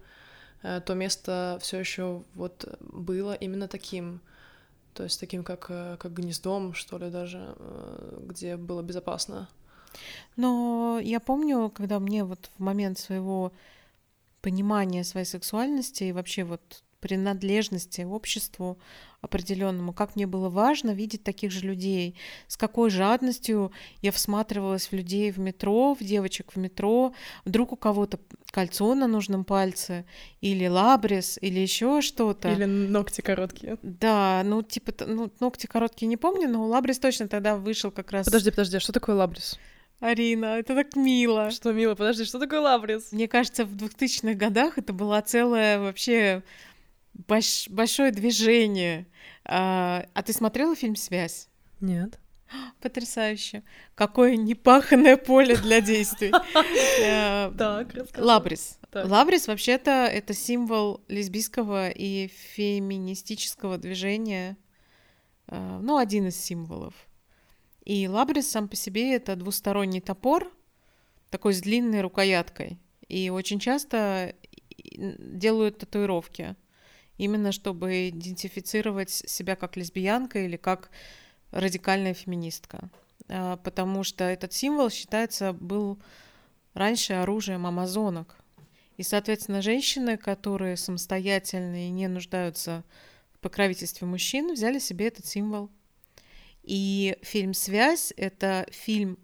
э, 0.64 0.82
то 0.86 0.94
место 0.94 1.58
все 1.62 1.80
еще 1.80 2.24
вот 2.36 2.78
было 2.80 3.34
именно 3.34 3.68
таким 3.68 4.22
то 4.96 5.04
есть 5.04 5.20
таким 5.20 5.44
как, 5.44 5.68
э, 5.70 5.98
как 6.00 6.14
гнездом, 6.14 6.74
что 6.74 6.98
ли, 6.98 7.10
даже, 7.10 7.56
э, 7.60 8.20
где 8.30 8.56
было 8.56 8.82
безопасно. 8.82 9.50
Но 10.38 11.00
я 11.04 11.20
помню, 11.20 11.70
когда 11.70 12.00
мне 12.00 12.24
вот 12.24 12.50
в 12.58 12.64
момент 12.64 12.98
своего 12.98 13.52
понимания 14.42 15.04
своей 15.04 15.26
сексуальности 15.26 16.06
и 16.06 16.14
вообще 16.14 16.44
вот 16.46 16.84
принадлежности 17.06 18.02
обществу 18.02 18.80
определенному, 19.22 19.94
как 19.94 20.16
мне 20.16 20.26
было 20.26 20.50
важно 20.50 20.90
видеть 20.90 21.24
таких 21.24 21.52
же 21.52 21.60
людей, 21.60 22.16
с 22.48 22.58
какой 22.58 22.90
жадностью 22.90 23.72
я 24.02 24.12
всматривалась 24.12 24.88
в 24.88 24.94
людей 24.94 25.30
в 25.30 25.38
метро, 25.38 25.94
в 25.94 26.00
девочек 26.00 26.54
в 26.56 26.58
метро, 26.58 27.14
вдруг 27.46 27.74
у 27.74 27.76
кого-то 27.76 28.20
кольцо 28.50 28.96
на 28.96 29.06
нужном 29.06 29.46
пальце, 29.46 30.06
или 30.42 30.66
лабрис, 30.66 31.38
или 31.42 31.60
еще 31.60 32.02
что-то. 32.02 32.52
Или 32.52 32.66
ногти 32.66 33.22
короткие. 33.22 33.78
Да, 33.84 34.42
ну 34.44 34.64
типа, 34.64 34.92
ну 35.06 35.32
ногти 35.40 35.68
короткие 35.68 36.08
не 36.08 36.18
помню, 36.18 36.50
но 36.50 36.66
лабрис 36.66 36.98
точно 36.98 37.28
тогда 37.28 37.56
вышел 37.56 37.92
как 37.92 38.12
раз. 38.12 38.26
Подожди, 38.26 38.50
подожди, 38.50 38.78
а 38.78 38.80
что 38.80 38.94
такое 38.94 39.16
лабрис? 39.16 39.60
Арина, 40.00 40.58
это 40.58 40.76
так 40.76 40.96
мило. 40.96 41.52
Что 41.52 41.72
мило? 41.72 41.94
Подожди, 41.96 42.26
что 42.26 42.40
такое 42.40 42.62
лабрис? 42.62 43.12
Мне 43.12 43.28
кажется, 43.28 43.64
в 43.66 43.76
2000-х 43.76 44.34
годах 44.34 44.78
это 44.78 44.92
была 44.92 45.22
целая 45.22 45.80
вообще 45.80 46.44
больш... 47.28 47.68
большое 47.70 48.12
движение. 48.12 49.08
А, 49.46 50.06
а 50.14 50.24
ты 50.24 50.34
смотрела 50.34 50.76
фильм 50.76 50.96
«Связь»? 50.96 51.50
Нет. 51.80 52.20
Потрясающе. 52.80 53.64
Какое 53.96 54.36
непаханное 54.36 55.18
поле 55.18 55.56
для 55.56 55.82
действий. 55.82 56.32
Э, 57.02 57.52
так, 57.58 57.94
Лабрис. 58.18 58.80
Лабрис 58.94 59.48
вообще-то 59.48 59.92
это 59.92 60.34
символ 60.34 61.04
лесбийского 61.08 61.90
и 61.90 62.28
феминистического 62.28 63.78
движения. 63.78 64.58
Э, 65.48 65.80
ну, 65.82 65.98
один 65.98 66.28
из 66.28 66.38
символов. 66.38 66.94
И 67.84 68.08
лабрис 68.08 68.50
сам 68.50 68.68
по 68.68 68.76
себе 68.76 69.16
это 69.16 69.36
двусторонний 69.36 70.02
топор, 70.02 70.52
такой 71.30 71.54
с 71.54 71.62
длинной 71.62 72.02
рукояткой. 72.02 72.80
И 73.08 73.30
очень 73.30 73.60
часто 73.60 74.34
делают 74.98 75.80
татуировки 75.80 76.56
именно 77.18 77.52
чтобы 77.52 78.10
идентифицировать 78.10 79.10
себя 79.10 79.56
как 79.56 79.78
лесбиянка 79.78 80.40
или 80.40 80.58
как 80.58 80.90
радикальная 81.52 82.14
феминистка. 82.14 82.90
А, 83.28 83.58
потому 83.58 84.04
что 84.04 84.24
этот 84.24 84.54
символ, 84.54 84.90
считается, 84.90 85.54
был 85.54 86.00
раньше 86.74 87.14
оружием 87.14 87.66
амазонок. 87.66 88.36
И, 88.98 89.04
соответственно, 89.04 89.62
женщины, 89.62 90.18
которые 90.18 90.78
самостоятельны 90.78 91.88
и 91.88 91.92
не 91.92 92.08
нуждаются 92.08 92.84
в 93.34 93.40
покровительстве 93.40 94.08
мужчин, 94.08 94.54
взяли 94.54 94.80
себе 94.80 95.08
этот 95.08 95.26
символ. 95.26 95.70
И 96.64 97.18
фильм 97.22 97.54
«Связь»— 97.54 98.14
это 98.18 98.66
фильм 98.72 99.20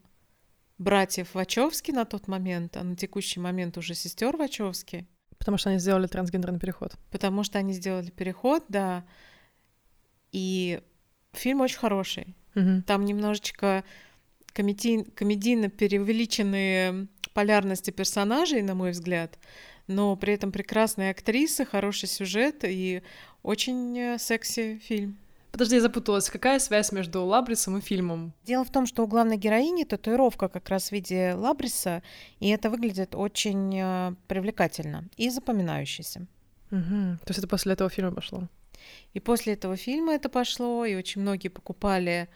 братьев 0.77 1.33
Вачовски 1.33 1.91
на 1.91 2.05
тот 2.05 2.27
момент, 2.27 2.75
а 2.75 2.83
на 2.83 2.95
текущий 2.95 3.39
момент 3.39 3.77
уже 3.77 3.95
сестер 3.95 4.35
Вачовски— 4.35 5.07
Потому 5.41 5.57
что 5.57 5.71
они 5.71 5.79
сделали 5.79 6.05
трансгендерный 6.05 6.59
переход. 6.59 6.93
Потому 7.09 7.43
что 7.43 7.57
они 7.57 7.73
сделали 7.73 8.11
переход, 8.11 8.63
да. 8.69 9.03
И 10.31 10.79
фильм 11.33 11.61
очень 11.61 11.79
хороший. 11.79 12.35
Угу. 12.53 12.83
Там 12.85 13.05
немножечко 13.05 13.83
комедий, 14.53 15.03
комедийно 15.03 15.71
преувеличенные 15.71 17.07
полярности 17.33 17.89
персонажей, 17.89 18.61
на 18.61 18.75
мой 18.75 18.91
взгляд, 18.91 19.39
но 19.87 20.15
при 20.15 20.33
этом 20.35 20.51
прекрасные 20.51 21.09
актрисы, 21.09 21.65
хороший 21.65 22.07
сюжет 22.07 22.63
и 22.63 23.01
очень 23.41 23.97
э, 23.97 24.19
секси 24.19 24.79
фильм. 24.83 25.17
Подожди, 25.51 25.75
я 25.75 25.81
запуталась. 25.81 26.29
Какая 26.29 26.59
связь 26.59 26.91
между 26.91 27.25
Лабрисом 27.25 27.77
и 27.77 27.81
фильмом? 27.81 28.33
Дело 28.45 28.63
в 28.63 28.71
том, 28.71 28.85
что 28.85 29.03
у 29.03 29.07
главной 29.07 29.37
героини 29.37 29.83
татуировка 29.83 30.47
как 30.47 30.69
раз 30.69 30.89
в 30.89 30.91
виде 30.93 31.33
Лабриса, 31.35 32.03
и 32.39 32.49
это 32.49 32.69
выглядит 32.69 33.15
очень 33.15 33.77
э, 33.77 34.15
привлекательно 34.27 35.09
и 35.17 35.29
запоминающееся. 35.29 36.25
Угу. 36.71 36.79
То 36.79 37.27
есть 37.27 37.39
это 37.39 37.47
после 37.47 37.73
этого 37.73 37.89
фильма 37.89 38.13
пошло? 38.13 38.47
И 39.13 39.19
после 39.19 39.53
этого 39.53 39.75
фильма 39.75 40.13
это 40.13 40.29
пошло, 40.29 40.85
и 40.85 40.95
очень 40.95 41.21
многие 41.21 41.49
покупали 41.49 42.29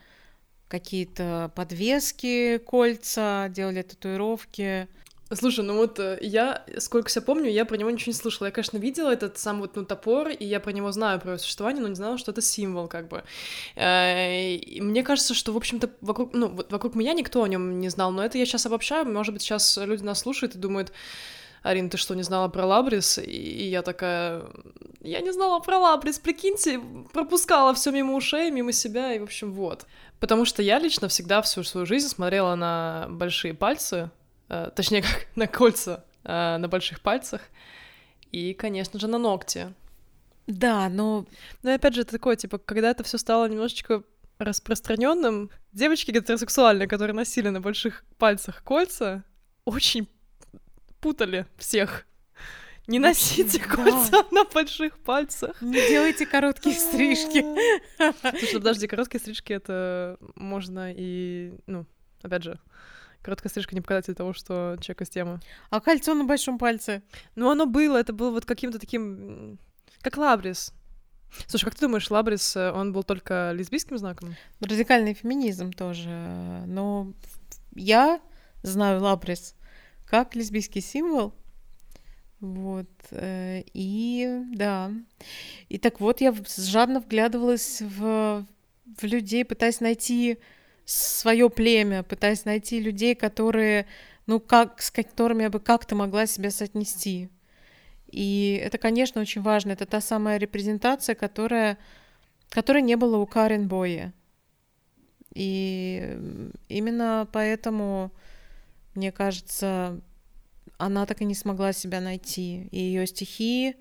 какие-то 0.67 1.51
подвески, 1.55 2.57
кольца, 2.57 3.47
делали 3.49 3.81
татуировки. 3.81 4.87
Слушай, 5.33 5.65
ну 5.65 5.77
вот 5.77 5.99
э, 5.99 6.19
я, 6.21 6.63
сколько 6.77 7.09
себя 7.09 7.23
помню, 7.23 7.49
я 7.49 7.65
про 7.65 7.77
него 7.77 7.89
ничего 7.89 8.11
не 8.11 8.17
слышала. 8.17 8.47
Я, 8.47 8.51
конечно, 8.51 8.77
видела 8.77 9.09
этот 9.09 9.39
сам 9.39 9.59
вот, 9.59 9.75
ну, 9.75 9.83
топор, 9.83 10.29
и 10.29 10.45
я 10.45 10.59
про 10.59 10.71
него 10.71 10.91
знаю, 10.91 11.19
про 11.19 11.31
его 11.31 11.39
существование, 11.39 11.81
но 11.81 11.87
не 11.87 11.95
знала, 11.95 12.19
что 12.19 12.31
это 12.31 12.41
символ, 12.41 12.87
как 12.87 13.07
бы. 13.07 13.23
Э, 13.75 14.53
и 14.53 14.81
мне 14.81 15.01
кажется, 15.01 15.33
что, 15.33 15.51
в 15.51 15.57
общем-то, 15.57 15.89
вокруг, 16.01 16.33
ну, 16.33 16.49
вот 16.49 16.71
вокруг 16.71 16.93
меня 16.93 17.13
никто 17.13 17.41
о 17.41 17.47
нем 17.47 17.79
не 17.79 17.89
знал, 17.89 18.11
но 18.11 18.23
это 18.23 18.37
я 18.37 18.45
сейчас 18.45 18.67
обобщаю, 18.67 19.11
может 19.11 19.33
быть, 19.33 19.41
сейчас 19.41 19.77
люди 19.77 20.03
нас 20.03 20.19
слушают 20.19 20.53
и 20.53 20.59
думают, 20.59 20.91
Арин, 21.63 21.89
ты 21.89 21.97
что, 21.97 22.13
не 22.13 22.21
знала 22.21 22.47
про 22.47 22.63
Лабрис? 22.67 23.17
И 23.17 23.67
я 23.69 23.81
такая, 23.81 24.43
я 25.01 25.21
не 25.21 25.33
знала 25.33 25.59
про 25.59 25.79
Лабрис, 25.79 26.19
прикиньте, 26.19 26.79
пропускала 27.11 27.73
все 27.73 27.89
мимо 27.89 28.13
ушей, 28.13 28.51
мимо 28.51 28.71
себя, 28.71 29.15
и, 29.15 29.19
в 29.19 29.23
общем, 29.23 29.51
вот. 29.51 29.87
Потому 30.19 30.45
что 30.45 30.61
я 30.61 30.77
лично 30.77 31.07
всегда 31.07 31.41
всю 31.41 31.63
свою 31.63 31.87
жизнь 31.87 32.09
смотрела 32.09 32.53
на 32.53 33.07
большие 33.09 33.55
пальцы, 33.55 34.11
точнее, 34.47 35.01
как 35.03 35.27
на 35.35 35.47
кольца 35.47 36.05
э, 36.23 36.57
на 36.57 36.67
больших 36.67 37.01
пальцах, 37.01 37.41
и, 38.31 38.53
конечно 38.53 38.99
же, 38.99 39.07
на 39.07 39.17
ногти. 39.17 39.73
Да, 40.47 40.89
но... 40.89 41.25
Но 41.63 41.73
опять 41.73 41.95
же, 41.95 42.01
это 42.01 42.11
такое, 42.11 42.35
типа, 42.35 42.57
когда 42.57 42.91
это 42.91 43.03
все 43.03 43.17
стало 43.17 43.47
немножечко 43.47 44.03
распространенным, 44.37 45.49
девочки 45.71 46.11
гетеросексуальные, 46.11 46.87
которые 46.87 47.15
носили 47.15 47.49
на 47.49 47.61
больших 47.61 48.03
пальцах 48.17 48.63
кольца, 48.63 49.23
очень 49.63 50.07
путали 50.99 51.45
всех. 51.57 52.05
Не 52.87 52.99
носите 52.99 53.59
да. 53.59 53.75
кольца 53.75 54.25
на 54.31 54.43
больших 54.43 54.99
пальцах. 54.99 55.59
Не 55.61 55.87
делайте 55.89 56.25
короткие 56.25 56.75
стрижки. 56.79 57.43
Слушай, 58.39 58.59
подожди, 58.59 58.87
короткие 58.87 59.19
стрижки 59.19 59.53
это 59.53 60.17
можно 60.35 60.93
и, 60.93 61.53
ну, 61.65 61.85
опять 62.21 62.43
же, 62.43 62.59
Короткая 63.25 63.49
стрижка 63.49 63.73
не 63.73 63.81
показатель 63.81 64.13
того, 64.13 64.33
что 64.33 64.77
человек 64.81 65.01
из 65.01 65.09
темы. 65.09 65.39
А 65.71 65.81
кольцо 65.81 66.13
на 66.13 66.25
большом 66.25 66.59
пальце? 66.59 67.01
Ну, 67.33 67.49
оно 67.49 67.65
было, 67.65 67.97
это 67.97 68.13
было 68.13 68.29
вот 68.29 68.45
каким-то 68.45 68.77
таким... 68.77 69.57
Как 70.01 70.17
лабрис. 70.17 70.71
Слушай, 71.47 71.65
как 71.65 71.73
ты 71.73 71.81
думаешь, 71.81 72.11
Лабрис, 72.11 72.55
э, 72.55 72.71
он 72.71 72.93
был 72.93 73.01
только 73.01 73.51
лесбийским 73.55 73.97
знаком? 73.97 74.35
Радикальный 74.59 75.15
феминизм 75.15 75.71
тоже. 75.71 76.07
Но 76.67 77.13
я 77.73 78.21
знаю 78.61 79.01
Лабрис 79.01 79.55
как 80.05 80.35
лесбийский 80.35 80.81
символ. 80.81 81.33
Вот. 82.39 82.89
Э, 83.09 83.63
и 83.73 84.39
да. 84.53 84.91
И 85.67 85.79
так 85.79 85.99
вот, 85.99 86.21
я 86.21 86.31
жадно 86.57 86.99
вглядывалась 86.99 87.81
в, 87.81 88.45
в 88.85 89.03
людей, 89.03 89.43
пытаясь 89.43 89.79
найти 89.79 90.37
свое 90.85 91.49
племя, 91.49 92.03
пытаясь 92.03 92.45
найти 92.45 92.79
людей, 92.79 93.15
которые, 93.15 93.87
ну, 94.27 94.39
как, 94.39 94.81
с 94.81 94.91
которыми 94.91 95.43
я 95.43 95.49
бы 95.49 95.59
как-то 95.59 95.95
могла 95.95 96.27
себя 96.27 96.51
соотнести. 96.51 97.29
И 98.07 98.61
это, 98.63 98.77
конечно, 98.77 99.19
очень 99.19 99.41
важно. 99.41 99.71
Это 99.71 99.85
та 99.85 99.99
самая 99.99 100.37
репрезентация, 100.37 101.15
которая, 101.15 101.77
которой 102.49 102.81
не 102.81 102.95
было 102.95 103.17
у 103.17 103.25
Карен 103.25 103.67
Боя. 103.67 104.13
И 105.33 106.17
именно 106.69 107.27
поэтому, 107.31 108.11
мне 108.93 109.11
кажется, 109.11 109.99
она 110.77 111.05
так 111.05 111.21
и 111.21 111.25
не 111.25 111.35
смогла 111.35 111.73
себя 111.73 111.99
найти. 111.99 112.67
И 112.71 112.79
ее 112.79 113.07
стихи 113.07 113.75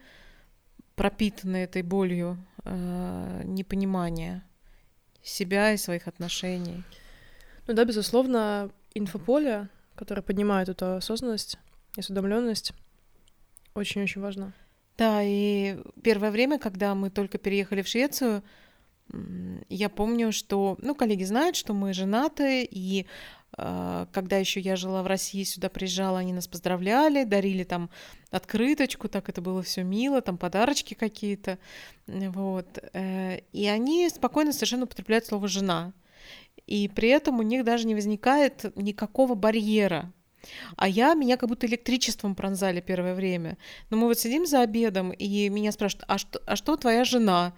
пропитаны 0.96 1.58
этой 1.58 1.82
болью 1.82 2.38
э, 2.64 3.42
непонимания 3.44 4.42
себя 5.24 5.72
и 5.72 5.76
своих 5.76 6.06
отношений. 6.06 6.84
Ну 7.66 7.74
да, 7.74 7.84
безусловно, 7.84 8.70
инфополе, 8.94 9.68
которое 9.96 10.22
поднимает 10.22 10.68
эту 10.68 10.96
осознанность 10.96 11.58
и 11.96 12.00
осведомленность, 12.00 12.72
очень-очень 13.74 14.20
важно. 14.20 14.52
Да, 14.96 15.22
и 15.22 15.78
первое 16.02 16.30
время, 16.30 16.58
когда 16.58 16.94
мы 16.94 17.10
только 17.10 17.38
переехали 17.38 17.82
в 17.82 17.88
Швецию, 17.88 18.44
я 19.68 19.88
помню, 19.88 20.32
что, 20.32 20.76
ну, 20.80 20.94
коллеги 20.94 21.24
знают, 21.24 21.56
что 21.56 21.74
мы 21.74 21.92
женаты, 21.92 22.66
и 22.68 23.06
э, 23.56 24.06
когда 24.12 24.38
еще 24.38 24.60
я 24.60 24.76
жила 24.76 25.02
в 25.02 25.06
России, 25.06 25.44
сюда 25.44 25.68
приезжала, 25.68 26.18
они 26.18 26.32
нас 26.32 26.48
поздравляли, 26.48 27.24
дарили 27.24 27.64
там 27.64 27.90
открыточку, 28.30 29.08
так 29.08 29.28
это 29.28 29.40
было 29.40 29.62
все 29.62 29.82
мило, 29.82 30.20
там 30.20 30.38
подарочки 30.38 30.94
какие-то, 30.94 31.58
вот. 32.06 32.78
Э, 32.92 33.40
и 33.52 33.66
они 33.66 34.08
спокойно 34.08 34.52
совершенно 34.52 34.84
употребляют 34.84 35.26
слово 35.26 35.48
«жена». 35.48 35.92
И 36.66 36.88
при 36.88 37.10
этом 37.10 37.40
у 37.40 37.42
них 37.42 37.62
даже 37.62 37.86
не 37.86 37.94
возникает 37.94 38.74
никакого 38.74 39.34
барьера 39.34 40.12
а 40.76 40.88
я, 40.88 41.14
меня 41.14 41.36
как 41.36 41.48
будто 41.48 41.66
электричеством 41.66 42.34
пронзали 42.34 42.80
первое 42.80 43.14
время. 43.14 43.56
Но 43.90 43.96
мы 43.96 44.06
вот 44.06 44.18
сидим 44.18 44.46
за 44.46 44.62
обедом, 44.62 45.10
и 45.10 45.48
меня 45.48 45.72
спрашивают, 45.72 46.04
а 46.08 46.18
что, 46.18 46.40
а 46.46 46.56
что 46.56 46.76
твоя 46.76 47.04
жена? 47.04 47.54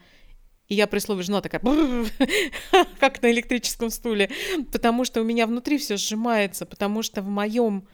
И 0.69 0.75
я 0.75 0.87
при 0.87 0.99
слове 0.99 1.23
жена 1.23 1.41
такая, 1.41 1.61
как 3.01 3.23
на 3.23 3.31
электрическом 3.31 3.91
стуле, 3.91 4.31
потому 4.73 5.05
что 5.05 5.21
у 5.21 5.25
меня 5.25 5.47
внутри 5.47 5.79
все 5.79 5.97
сжимается, 5.97 6.67
потому 6.67 7.03
что 7.03 7.23
в 7.23 7.29
моем 7.29 7.87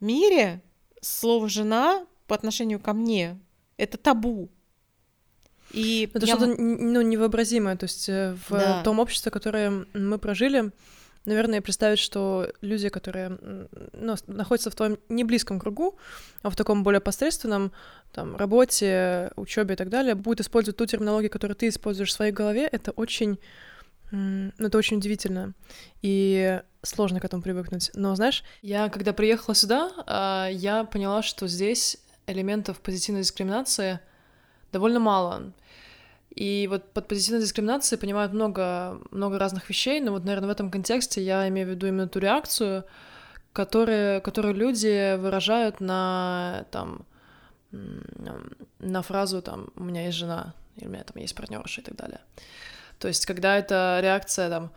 мире 0.00 0.62
слово 1.00 1.48
жена 1.48 2.06
по 2.26 2.34
отношению 2.34 2.80
ко 2.80 2.92
мне 2.92 3.38
это 3.76 3.96
табу. 3.96 4.50
И 5.72 6.10
это 6.12 6.26
я... 6.26 6.36
что-то 6.36 6.60
ну, 6.60 7.00
невообразимое. 7.00 7.76
То 7.76 7.84
есть 7.84 8.08
э, 8.08 8.36
в 8.48 8.50
да. 8.50 8.82
том 8.82 8.98
обществе, 8.98 9.30
которое 9.30 9.86
мы 9.94 10.18
прожили, 10.18 10.72
наверное, 11.24 11.60
представить, 11.60 11.98
что 11.98 12.50
люди, 12.60 12.88
которые 12.88 13.38
ну, 13.92 14.16
находятся 14.26 14.70
в 14.70 14.74
твоем 14.74 14.98
не 15.08 15.24
близком 15.24 15.60
кругу, 15.60 15.98
а 16.42 16.50
в 16.50 16.56
таком 16.56 16.82
более 16.82 17.00
посредственном 17.00 17.72
там, 18.12 18.36
работе, 18.36 19.30
учебе 19.36 19.74
и 19.74 19.76
так 19.76 19.88
далее, 19.88 20.14
будут 20.14 20.40
использовать 20.40 20.76
ту 20.76 20.86
терминологию, 20.86 21.30
которую 21.30 21.56
ты 21.56 21.68
используешь 21.68 22.10
в 22.10 22.14
своей 22.14 22.32
голове, 22.32 22.66
это 22.66 22.90
очень, 22.92 23.38
ну, 24.10 24.52
это 24.58 24.78
очень 24.78 24.96
удивительно. 24.96 25.54
И 26.02 26.60
сложно 26.82 27.20
к 27.20 27.24
этому 27.24 27.42
привыкнуть. 27.42 27.90
Но, 27.94 28.14
знаешь, 28.14 28.42
я, 28.62 28.88
когда 28.88 29.12
приехала 29.12 29.54
сюда, 29.54 29.92
а, 30.06 30.48
я 30.48 30.84
поняла, 30.84 31.22
что 31.22 31.46
здесь 31.46 31.98
элементов 32.26 32.80
позитивной 32.80 33.22
дискриминации 33.22 34.00
довольно 34.72 35.00
мало. 35.00 35.52
И 36.34 36.68
вот 36.70 36.92
под 36.92 37.08
позитивной 37.08 37.40
дискриминацией 37.42 37.98
понимают 37.98 38.32
много, 38.32 39.00
много 39.10 39.38
разных 39.38 39.68
вещей, 39.68 40.00
но 40.00 40.12
вот, 40.12 40.24
наверное, 40.24 40.48
в 40.48 40.52
этом 40.52 40.70
контексте 40.70 41.22
я 41.22 41.48
имею 41.48 41.66
в 41.66 41.70
виду 41.70 41.88
именно 41.88 42.08
ту 42.08 42.20
реакцию, 42.20 42.84
которые, 43.52 44.20
которую 44.20 44.54
люди 44.54 45.16
выражают 45.16 45.80
на, 45.80 46.66
там, 46.70 47.04
на 47.72 49.02
фразу, 49.02 49.42
там, 49.42 49.68
у 49.76 49.82
меня 49.82 50.06
есть 50.06 50.16
жена, 50.16 50.54
или 50.76 50.86
у 50.86 50.90
меня 50.90 51.02
там 51.02 51.20
есть 51.20 51.34
партнерша 51.34 51.80
и 51.80 51.84
так 51.84 51.96
далее. 51.96 52.20
То 52.98 53.08
есть, 53.08 53.26
когда 53.26 53.58
это 53.58 53.98
реакция, 54.00 54.48
там, 54.48 54.72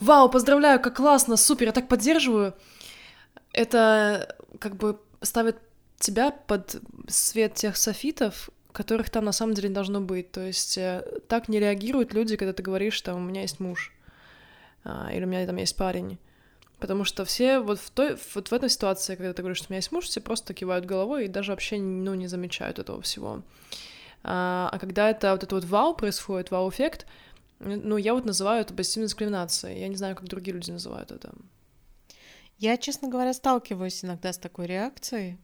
вау, 0.00 0.28
поздравляю, 0.28 0.80
как 0.80 0.96
классно, 0.96 1.36
супер, 1.36 1.66
я 1.66 1.72
так 1.72 1.88
поддерживаю, 1.88 2.54
это 3.52 4.36
как 4.58 4.76
бы 4.76 5.00
ставит 5.22 5.58
тебя 5.98 6.30
под 6.30 6.76
свет 7.08 7.54
тех 7.54 7.76
софитов, 7.76 8.50
которых 8.72 9.10
там 9.10 9.24
на 9.24 9.32
самом 9.32 9.54
деле 9.54 9.68
должно 9.68 10.00
быть. 10.00 10.30
То 10.30 10.40
есть 10.40 10.78
э, 10.78 11.04
так 11.28 11.48
не 11.48 11.60
реагируют 11.60 12.12
люди, 12.14 12.36
когда 12.36 12.52
ты 12.52 12.62
говоришь, 12.62 13.00
там, 13.00 13.16
у 13.16 13.20
меня 13.20 13.42
есть 13.42 13.60
муж, 13.60 13.92
а, 14.84 15.10
или 15.12 15.24
у 15.24 15.26
меня 15.26 15.46
там 15.46 15.56
есть 15.56 15.76
парень. 15.76 16.18
Потому 16.78 17.04
что 17.04 17.24
все 17.24 17.58
вот 17.58 17.80
в, 17.80 17.90
той, 17.90 18.16
вот 18.34 18.48
в 18.48 18.52
этой 18.52 18.68
ситуации, 18.68 19.16
когда 19.16 19.32
ты 19.32 19.42
говоришь, 19.42 19.58
что 19.58 19.66
у 19.68 19.72
меня 19.72 19.78
есть 19.78 19.90
муж, 19.90 20.04
все 20.04 20.20
просто 20.20 20.54
кивают 20.54 20.86
головой 20.86 21.24
и 21.24 21.28
даже 21.28 21.50
вообще 21.52 21.78
ну, 21.78 22.14
не 22.14 22.28
замечают 22.28 22.78
этого 22.78 23.02
всего. 23.02 23.42
А, 24.22 24.68
а 24.72 24.78
когда 24.78 25.10
это 25.10 25.32
вот 25.32 25.42
это 25.42 25.54
вот 25.54 25.64
вау 25.64 25.94
происходит, 25.94 26.50
вау-эффект, 26.50 27.06
ну, 27.58 27.96
я 27.96 28.14
вот 28.14 28.24
называю 28.24 28.60
это 28.60 28.74
позитивной 28.74 29.08
дискриминацией. 29.08 29.80
Я 29.80 29.88
не 29.88 29.96
знаю, 29.96 30.14
как 30.14 30.28
другие 30.28 30.54
люди 30.54 30.70
называют 30.70 31.10
это. 31.10 31.32
Я, 32.58 32.76
честно 32.76 33.08
говоря, 33.08 33.32
сталкиваюсь 33.32 34.04
иногда 34.04 34.32
с 34.32 34.38
такой 34.38 34.66
реакцией, 34.66 35.38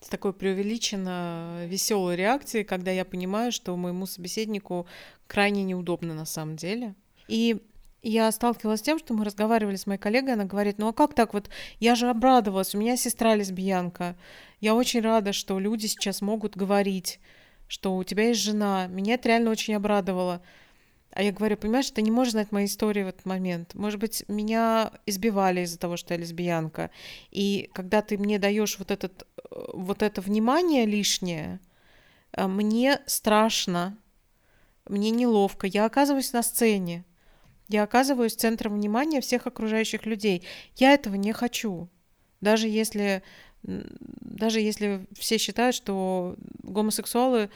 с 0.00 0.08
такой 0.08 0.32
преувеличенно 0.32 1.64
веселой 1.66 2.16
реакцией, 2.16 2.64
когда 2.64 2.90
я 2.90 3.04
понимаю, 3.04 3.52
что 3.52 3.76
моему 3.76 4.06
собеседнику 4.06 4.86
крайне 5.26 5.64
неудобно 5.64 6.14
на 6.14 6.24
самом 6.24 6.56
деле. 6.56 6.94
И 7.26 7.60
я 8.02 8.30
сталкивалась 8.30 8.80
с 8.80 8.84
тем, 8.84 8.98
что 8.98 9.12
мы 9.12 9.24
разговаривали 9.24 9.76
с 9.76 9.86
моей 9.86 9.98
коллегой, 9.98 10.34
она 10.34 10.44
говорит, 10.44 10.78
ну 10.78 10.88
а 10.88 10.92
как 10.92 11.14
так 11.14 11.34
вот, 11.34 11.50
я 11.80 11.94
же 11.94 12.08
обрадовалась, 12.08 12.74
у 12.74 12.78
меня 12.78 12.96
сестра 12.96 13.34
лесбиянка, 13.34 14.16
я 14.60 14.74
очень 14.74 15.00
рада, 15.00 15.32
что 15.32 15.58
люди 15.58 15.86
сейчас 15.86 16.20
могут 16.20 16.56
говорить, 16.56 17.18
что 17.66 17.96
у 17.96 18.04
тебя 18.04 18.28
есть 18.28 18.40
жена, 18.40 18.86
меня 18.86 19.14
это 19.14 19.28
реально 19.28 19.50
очень 19.50 19.74
обрадовало. 19.74 20.40
А 21.18 21.22
я 21.24 21.32
говорю, 21.32 21.56
понимаешь, 21.56 21.90
ты 21.90 22.00
не 22.00 22.12
можешь 22.12 22.30
знать 22.34 22.52
моей 22.52 22.68
истории 22.68 23.02
в 23.02 23.08
этот 23.08 23.26
момент. 23.26 23.74
Может 23.74 23.98
быть, 23.98 24.22
меня 24.28 24.92
избивали 25.04 25.62
из-за 25.62 25.76
того, 25.76 25.96
что 25.96 26.14
я 26.14 26.20
лесбиянка. 26.20 26.92
И 27.32 27.70
когда 27.72 28.02
ты 28.02 28.16
мне 28.16 28.38
даешь 28.38 28.78
вот, 28.78 28.92
этот, 28.92 29.26
вот 29.50 30.04
это 30.04 30.20
внимание 30.20 30.86
лишнее, 30.86 31.58
э, 32.30 32.46
мне 32.46 33.00
страшно, 33.06 33.98
мне 34.88 35.10
неловко. 35.10 35.66
Я 35.66 35.86
оказываюсь 35.86 36.32
на 36.32 36.44
сцене. 36.44 37.04
Я 37.66 37.82
оказываюсь 37.82 38.36
центром 38.36 38.74
внимания 38.74 39.20
всех 39.20 39.48
окружающих 39.48 40.06
людей. 40.06 40.46
Я 40.76 40.92
этого 40.92 41.16
не 41.16 41.32
хочу. 41.32 41.88
Даже 42.40 42.68
если 42.68 43.24
даже 43.62 44.60
если 44.60 45.06
все 45.12 45.38
считают, 45.38 45.74
что 45.74 46.36
гомосексуалы 46.62 47.50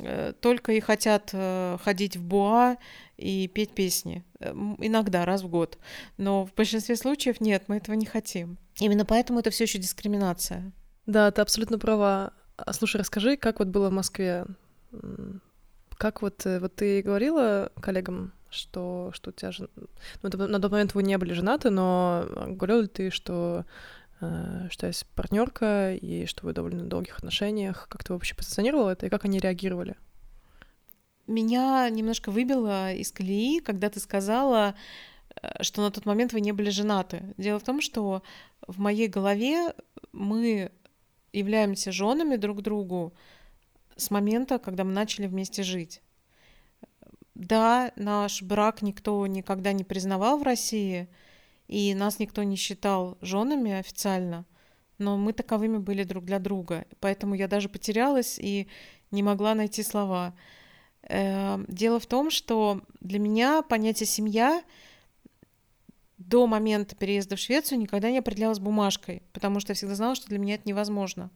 э, 0.00 0.32
только 0.40 0.72
и 0.72 0.80
хотят 0.80 1.30
э, 1.32 1.76
ходить 1.82 2.16
в 2.16 2.22
буа 2.22 2.76
и 3.16 3.48
петь 3.48 3.74
песни. 3.74 4.24
Э, 4.38 4.52
иногда, 4.78 5.24
раз 5.24 5.42
в 5.42 5.48
год. 5.48 5.78
Но 6.16 6.46
в 6.46 6.54
большинстве 6.54 6.96
случаев 6.96 7.40
нет, 7.40 7.64
мы 7.66 7.76
этого 7.76 7.94
не 7.94 8.06
хотим. 8.06 8.58
Именно 8.78 9.04
поэтому 9.04 9.40
это 9.40 9.50
все 9.50 9.64
еще 9.64 9.78
дискриминация. 9.78 10.72
Да, 11.06 11.30
ты 11.30 11.42
абсолютно 11.42 11.78
права. 11.78 12.32
А 12.56 12.72
слушай, 12.72 12.96
расскажи, 12.96 13.36
как 13.36 13.58
вот 13.58 13.68
было 13.68 13.90
в 13.90 13.92
Москве? 13.92 14.46
Как 15.96 16.22
вот, 16.22 16.44
вот 16.44 16.74
ты 16.74 17.02
говорила 17.02 17.70
коллегам, 17.80 18.32
что, 18.50 19.10
что 19.14 19.30
у 19.30 19.32
тебя 19.32 19.52
жен... 19.52 19.68
ну, 20.22 20.46
на 20.46 20.60
тот 20.60 20.72
момент 20.72 20.94
вы 20.94 21.02
не 21.02 21.16
были 21.18 21.32
женаты, 21.32 21.70
но 21.70 22.26
говорил 22.48 22.82
ли 22.82 22.88
ты, 22.88 23.10
что 23.10 23.64
что 24.20 24.86
есть 24.86 25.06
партнерка 25.14 25.94
и 25.94 26.26
что 26.26 26.44
вы 26.44 26.52
довольно 26.52 26.84
долгих 26.84 27.18
отношениях. 27.18 27.88
Как 27.88 28.04
ты 28.04 28.12
вообще 28.12 28.34
позиционировала 28.34 28.90
это 28.90 29.06
и 29.06 29.08
как 29.08 29.24
они 29.24 29.38
реагировали? 29.38 29.96
Меня 31.26 31.88
немножко 31.88 32.30
выбило 32.30 32.92
из 32.92 33.12
колеи, 33.12 33.60
когда 33.60 33.88
ты 33.88 34.00
сказала, 34.00 34.74
э, 35.40 35.62
что 35.62 35.80
на 35.80 35.90
тот 35.90 36.04
момент 36.04 36.32
вы 36.32 36.40
не 36.40 36.52
были 36.52 36.70
женаты. 36.70 37.34
Дело 37.38 37.58
в 37.58 37.62
том, 37.62 37.80
что 37.80 38.22
в 38.66 38.78
моей 38.78 39.08
голове 39.08 39.74
мы 40.12 40.70
являемся 41.32 41.92
женами 41.92 42.36
друг 42.36 42.62
другу 42.62 43.14
с 43.96 44.10
момента, 44.10 44.58
когда 44.58 44.84
мы 44.84 44.92
начали 44.92 45.28
вместе 45.28 45.62
жить. 45.62 46.02
Да, 47.34 47.92
наш 47.96 48.42
брак 48.42 48.82
никто 48.82 49.26
никогда 49.26 49.72
не 49.72 49.84
признавал 49.84 50.38
в 50.38 50.42
России— 50.42 51.08
и 51.70 51.94
нас 51.94 52.18
никто 52.18 52.42
не 52.42 52.56
считал 52.56 53.16
женами 53.20 53.70
официально, 53.70 54.44
но 54.98 55.16
мы 55.16 55.32
таковыми 55.32 55.78
были 55.78 56.02
друг 56.02 56.24
для 56.24 56.40
друга. 56.40 56.84
Поэтому 56.98 57.36
я 57.36 57.46
даже 57.46 57.68
потерялась 57.68 58.40
и 58.40 58.66
не 59.12 59.22
могла 59.22 59.54
найти 59.54 59.84
слова. 59.84 60.34
Эм, 61.02 61.66
дело 61.68 62.00
в 62.00 62.06
том, 62.06 62.32
что 62.32 62.82
для 63.00 63.20
меня 63.20 63.62
понятие 63.62 64.08
семья 64.08 64.64
до 66.18 66.48
момента 66.48 66.96
переезда 66.96 67.36
в 67.36 67.38
Швецию 67.38 67.78
никогда 67.78 68.10
не 68.10 68.18
определялось 68.18 68.58
бумажкой, 68.58 69.22
потому 69.32 69.60
что 69.60 69.70
я 69.70 69.76
всегда 69.76 69.94
знала, 69.94 70.16
что 70.16 70.26
для 70.26 70.40
меня 70.40 70.56
это 70.56 70.68
невозможно. 70.68 71.30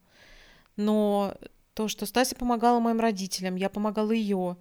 Но 0.74 1.36
то, 1.74 1.86
что 1.86 2.06
Стася 2.06 2.34
помогала 2.34 2.80
моим 2.80 2.98
родителям, 2.98 3.54
я 3.54 3.68
помогала 3.68 4.10
ее, 4.10 4.56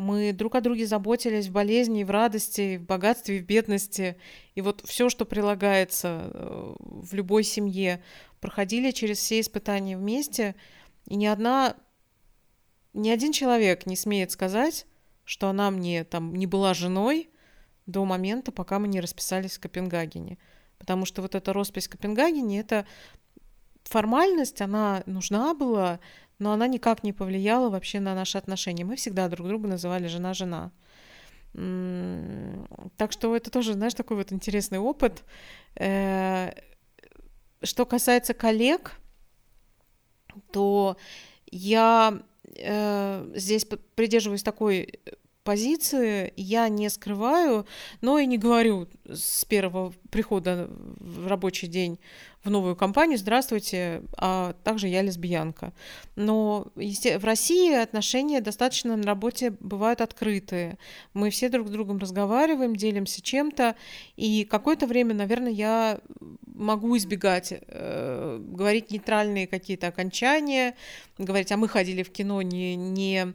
мы 0.00 0.32
друг 0.32 0.54
о 0.54 0.60
друге 0.60 0.86
заботились 0.86 1.48
в 1.48 1.52
болезни, 1.52 2.04
в 2.04 2.10
радости, 2.10 2.78
в 2.78 2.86
богатстве, 2.86 3.38
в 3.38 3.44
бедности. 3.44 4.16
И 4.54 4.62
вот 4.62 4.82
все, 4.84 5.10
что 5.10 5.24
прилагается 5.24 6.30
э, 6.32 6.74
в 6.78 7.14
любой 7.14 7.44
семье, 7.44 8.02
проходили 8.40 8.90
через 8.90 9.18
все 9.18 9.40
испытания 9.40 9.96
вместе. 9.96 10.56
И 11.06 11.16
ни 11.16 11.26
одна, 11.26 11.76
ни 12.94 13.10
один 13.10 13.32
человек 13.32 13.86
не 13.86 13.96
смеет 13.96 14.30
сказать, 14.30 14.86
что 15.24 15.48
она 15.48 15.70
мне 15.70 16.04
там 16.04 16.34
не 16.34 16.46
была 16.46 16.74
женой 16.74 17.30
до 17.86 18.04
момента, 18.04 18.52
пока 18.52 18.78
мы 18.78 18.88
не 18.88 19.00
расписались 19.00 19.58
в 19.58 19.60
Копенгагене. 19.60 20.38
Потому 20.78 21.04
что 21.04 21.20
вот 21.20 21.34
эта 21.34 21.52
роспись 21.52 21.88
в 21.88 21.90
Копенгагене, 21.90 22.60
это 22.60 22.86
формальность, 23.84 24.60
она 24.62 25.02
нужна 25.06 25.52
была, 25.54 26.00
но 26.40 26.52
она 26.52 26.66
никак 26.66 27.04
не 27.04 27.12
повлияла 27.12 27.68
вообще 27.68 28.00
на 28.00 28.14
наши 28.14 28.38
отношения. 28.38 28.84
Мы 28.84 28.96
всегда 28.96 29.28
друг 29.28 29.46
друга 29.46 29.68
называли 29.68 30.08
жена-жена. 30.08 30.72
Так 31.52 33.12
что 33.12 33.36
это 33.36 33.50
тоже, 33.50 33.74
знаешь, 33.74 33.94
такой 33.94 34.16
вот 34.16 34.32
интересный 34.32 34.78
опыт. 34.78 35.22
Э, 35.76 36.52
что 37.62 37.84
касается 37.84 38.34
коллег, 38.34 38.92
то 40.52 40.96
я 41.50 42.22
э, 42.56 43.32
здесь 43.34 43.66
придерживаюсь 43.94 44.42
такой 44.42 45.00
позиции, 45.42 46.32
я 46.36 46.68
не 46.68 46.88
скрываю, 46.88 47.66
но 48.00 48.18
и 48.18 48.26
не 48.26 48.38
говорю 48.38 48.88
с 49.04 49.44
первого 49.44 49.92
прихода 50.10 50.68
в 50.98 51.26
рабочий 51.26 51.66
день 51.66 51.98
в 52.44 52.50
новую 52.50 52.74
компанию, 52.74 53.18
здравствуйте, 53.18 54.02
а 54.16 54.54
также 54.64 54.88
я 54.88 55.02
лесбиянка. 55.02 55.72
Но 56.16 56.68
в 56.74 57.24
России 57.24 57.74
отношения 57.74 58.40
достаточно 58.40 58.96
на 58.96 59.04
работе 59.04 59.52
бывают 59.60 60.00
открытые. 60.00 60.78
Мы 61.12 61.30
все 61.30 61.48
друг 61.48 61.68
с 61.68 61.70
другом 61.70 61.98
разговариваем, 61.98 62.76
делимся 62.76 63.20
чем-то, 63.20 63.76
и 64.16 64.44
какое-то 64.44 64.86
время, 64.86 65.14
наверное, 65.14 65.52
я 65.52 66.00
могу 66.46 66.96
избегать 66.96 67.52
э, 67.52 68.38
говорить 68.40 68.90
нейтральные 68.90 69.46
какие-то 69.46 69.88
окончания, 69.88 70.74
говорить, 71.18 71.52
а 71.52 71.56
мы 71.56 71.68
ходили 71.68 72.02
в 72.02 72.10
кино, 72.10 72.42
не, 72.42 72.76
не 72.76 73.34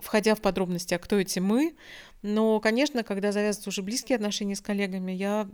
входя 0.00 0.34
в 0.34 0.40
подробности, 0.40 0.94
а 0.94 0.98
кто 0.98 1.18
эти 1.18 1.38
мы, 1.38 1.74
но, 2.22 2.60
конечно, 2.60 3.02
когда 3.02 3.32
завязываются 3.32 3.70
уже 3.70 3.82
близкие 3.82 4.16
отношения 4.16 4.54
с 4.54 4.60
коллегами, 4.60 5.12
я 5.12 5.48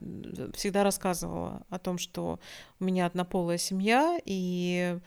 всегда 0.54 0.84
рассказывала 0.84 1.62
о 1.70 1.78
том, 1.78 1.96
что 1.96 2.40
у 2.78 2.84
меня 2.84 3.06
однополая 3.06 3.56
семья, 3.56 4.18
и 4.24 4.98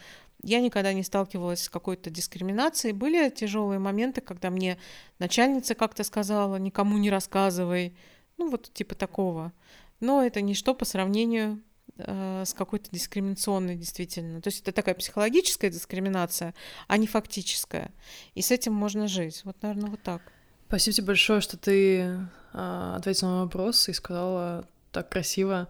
я 0.43 0.59
никогда 0.59 0.91
не 0.93 1.03
сталкивалась 1.03 1.63
с 1.63 1.69
какой-то 1.69 2.09
дискриминацией. 2.09 2.93
Были 2.93 3.29
тяжелые 3.29 3.77
моменты, 3.77 4.21
когда 4.21 4.49
мне 4.49 4.79
начальница 5.19 5.75
как-то 5.75 6.03
сказала, 6.03 6.55
никому 6.55 6.97
не 6.97 7.11
рассказывай, 7.11 7.95
ну 8.37 8.49
вот 8.49 8.71
типа 8.73 8.95
такого. 8.95 9.53
Но 9.99 10.23
это 10.23 10.41
ничто 10.41 10.73
по 10.73 10.83
сравнению 10.83 11.61
э, 11.97 12.43
с 12.43 12.55
какой-то 12.55 12.89
дискриминационной 12.89 13.75
действительно. 13.75 14.41
То 14.41 14.47
есть 14.47 14.61
это 14.61 14.71
такая 14.71 14.95
психологическая 14.95 15.69
дискриминация, 15.69 16.55
а 16.87 16.97
не 16.97 17.05
фактическая. 17.05 17.91
И 18.33 18.41
с 18.41 18.49
этим 18.49 18.73
можно 18.73 19.07
жить. 19.07 19.41
Вот, 19.43 19.61
наверное, 19.61 19.91
вот 19.91 20.01
так. 20.01 20.23
Спасибо 20.71 20.95
тебе 20.95 21.07
большое, 21.07 21.41
что 21.41 21.57
ты 21.57 22.17
а, 22.53 22.95
ответила 22.95 23.27
на 23.27 23.41
вопрос 23.41 23.89
и 23.89 23.93
сказала 23.93 24.65
так 24.93 25.09
красиво 25.09 25.67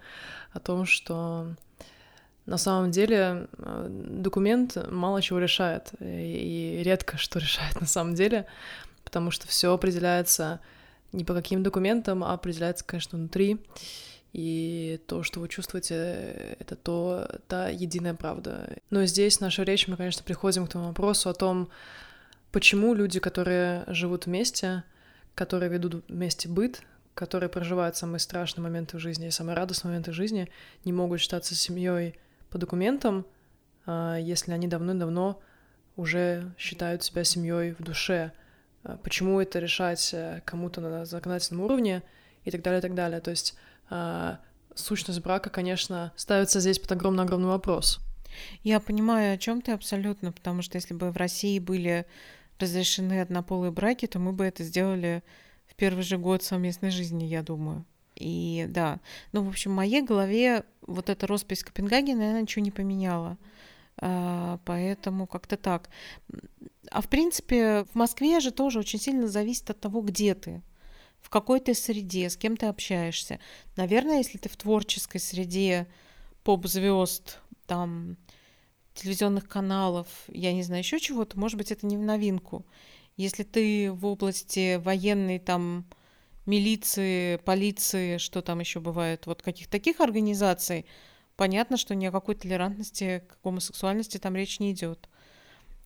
о 0.53 0.59
том, 0.59 0.85
что 0.85 1.55
на 2.45 2.59
самом 2.59 2.91
деле 2.91 3.47
а, 3.57 3.87
документ 3.89 4.77
мало 4.91 5.19
чего 5.23 5.39
решает, 5.39 5.91
и 5.99 6.83
редко 6.85 7.17
что 7.17 7.39
решает 7.39 7.81
на 7.81 7.87
самом 7.87 8.13
деле, 8.13 8.45
потому 9.03 9.31
что 9.31 9.47
все 9.47 9.73
определяется 9.73 10.59
не 11.13 11.25
по 11.25 11.33
каким 11.33 11.63
документам, 11.63 12.23
а 12.23 12.33
определяется, 12.33 12.85
конечно, 12.85 13.17
внутри. 13.17 13.57
И 14.33 15.01
то, 15.07 15.23
что 15.23 15.39
вы 15.39 15.47
чувствуете, 15.47 16.55
это 16.59 16.75
то, 16.75 17.27
та 17.47 17.69
единая 17.69 18.13
правда. 18.13 18.77
Но 18.91 19.03
здесь 19.05 19.37
в 19.37 19.41
нашей 19.41 19.65
речи 19.65 19.89
мы, 19.89 19.97
конечно, 19.97 20.23
приходим 20.23 20.67
к 20.67 20.69
тому 20.69 20.89
вопросу 20.89 21.27
о 21.27 21.33
том, 21.33 21.69
почему 22.51 22.93
люди, 22.93 23.19
которые 23.19 23.83
живут 23.87 24.27
вместе, 24.27 24.83
которые 25.41 25.71
ведут 25.71 26.05
вместе 26.07 26.47
быт, 26.47 26.83
которые 27.15 27.49
проживают 27.49 27.97
самые 27.97 28.19
страшные 28.19 28.61
моменты 28.61 28.97
в 28.97 28.99
жизни 28.99 29.25
и 29.25 29.31
самые 29.31 29.55
радостные 29.55 29.89
моменты 29.89 30.11
в 30.11 30.13
жизни, 30.13 30.51
не 30.85 30.93
могут 30.93 31.19
считаться 31.19 31.55
семьей 31.55 32.19
по 32.51 32.59
документам, 32.59 33.25
а, 33.87 34.17
если 34.17 34.51
они 34.51 34.67
давно-давно 34.67 35.41
уже 35.95 36.53
считают 36.59 37.01
себя 37.01 37.23
семьей 37.23 37.71
в 37.71 37.81
душе. 37.81 38.33
А, 38.83 38.97
почему 38.97 39.41
это 39.41 39.57
решать 39.57 40.11
э, 40.13 40.43
кому-то 40.45 40.79
на 40.79 41.05
законодательном 41.05 41.63
уровне 41.65 42.03
и 42.43 42.51
так 42.51 42.61
далее, 42.61 42.77
и 42.77 42.81
так 42.83 42.93
далее. 42.93 43.19
То 43.19 43.31
есть 43.31 43.55
а, 43.89 44.37
сущность 44.75 45.21
брака, 45.21 45.49
конечно, 45.49 46.13
ставится 46.15 46.59
здесь 46.59 46.77
под 46.77 46.91
огромный-огромный 46.91 47.49
вопрос. 47.49 47.99
Я 48.61 48.79
понимаю, 48.79 49.33
о 49.33 49.37
чем 49.39 49.63
ты 49.63 49.71
абсолютно, 49.71 50.31
потому 50.31 50.61
что 50.61 50.77
если 50.77 50.93
бы 50.93 51.09
в 51.09 51.17
России 51.17 51.57
были 51.57 52.05
разрешены 52.61 53.21
однополые 53.21 53.71
браки, 53.71 54.05
то 54.05 54.19
мы 54.19 54.31
бы 54.31 54.45
это 54.45 54.63
сделали 54.63 55.23
в 55.67 55.75
первый 55.75 56.03
же 56.03 56.17
год 56.17 56.43
совместной 56.43 56.91
жизни, 56.91 57.25
я 57.25 57.41
думаю. 57.43 57.85
И 58.15 58.65
да, 58.69 58.99
ну, 59.31 59.43
в 59.43 59.49
общем, 59.49 59.71
в 59.71 59.75
моей 59.75 60.01
голове 60.01 60.63
вот 60.81 61.09
эта 61.09 61.27
роспись 61.27 61.63
Копенгагена, 61.63 62.19
наверное, 62.19 62.41
ничего 62.41 62.63
не 62.63 62.71
поменяла. 62.71 63.37
А, 63.97 64.59
поэтому 64.65 65.27
как-то 65.27 65.57
так. 65.57 65.89
А 66.89 67.01
в 67.01 67.07
принципе, 67.07 67.85
в 67.85 67.95
Москве 67.95 68.39
же 68.39 68.51
тоже 68.51 68.79
очень 68.79 68.99
сильно 68.99 69.27
зависит 69.27 69.69
от 69.69 69.79
того, 69.79 70.01
где 70.01 70.35
ты, 70.35 70.61
в 71.21 71.29
какой 71.29 71.59
ты 71.59 71.73
среде, 71.73 72.29
с 72.29 72.37
кем 72.37 72.57
ты 72.57 72.65
общаешься. 72.65 73.39
Наверное, 73.75 74.17
если 74.17 74.37
ты 74.37 74.49
в 74.49 74.57
творческой 74.57 75.19
среде 75.19 75.87
поп-звезд, 76.43 77.39
там, 77.67 78.17
телевизионных 79.01 79.47
каналов, 79.47 80.07
я 80.27 80.53
не 80.53 80.63
знаю, 80.63 80.81
еще 80.81 80.99
чего-то, 80.99 81.39
может 81.39 81.57
быть, 81.57 81.71
это 81.71 81.85
не 81.85 81.97
в 81.97 82.01
новинку. 82.01 82.65
Если 83.17 83.43
ты 83.43 83.91
в 83.91 84.05
области 84.05 84.77
военной, 84.77 85.39
там, 85.39 85.85
милиции, 86.45 87.37
полиции, 87.37 88.17
что 88.17 88.41
там 88.41 88.59
еще 88.59 88.79
бывает, 88.79 89.25
вот 89.25 89.41
каких 89.41 89.67
таких 89.67 89.99
организаций, 89.99 90.85
понятно, 91.35 91.77
что 91.77 91.95
ни 91.95 92.05
о 92.05 92.11
какой 92.11 92.35
толерантности 92.35 93.23
к 93.27 93.43
гомосексуальности 93.43 94.17
там 94.17 94.35
речь 94.35 94.59
не 94.59 94.71
идет. 94.71 95.09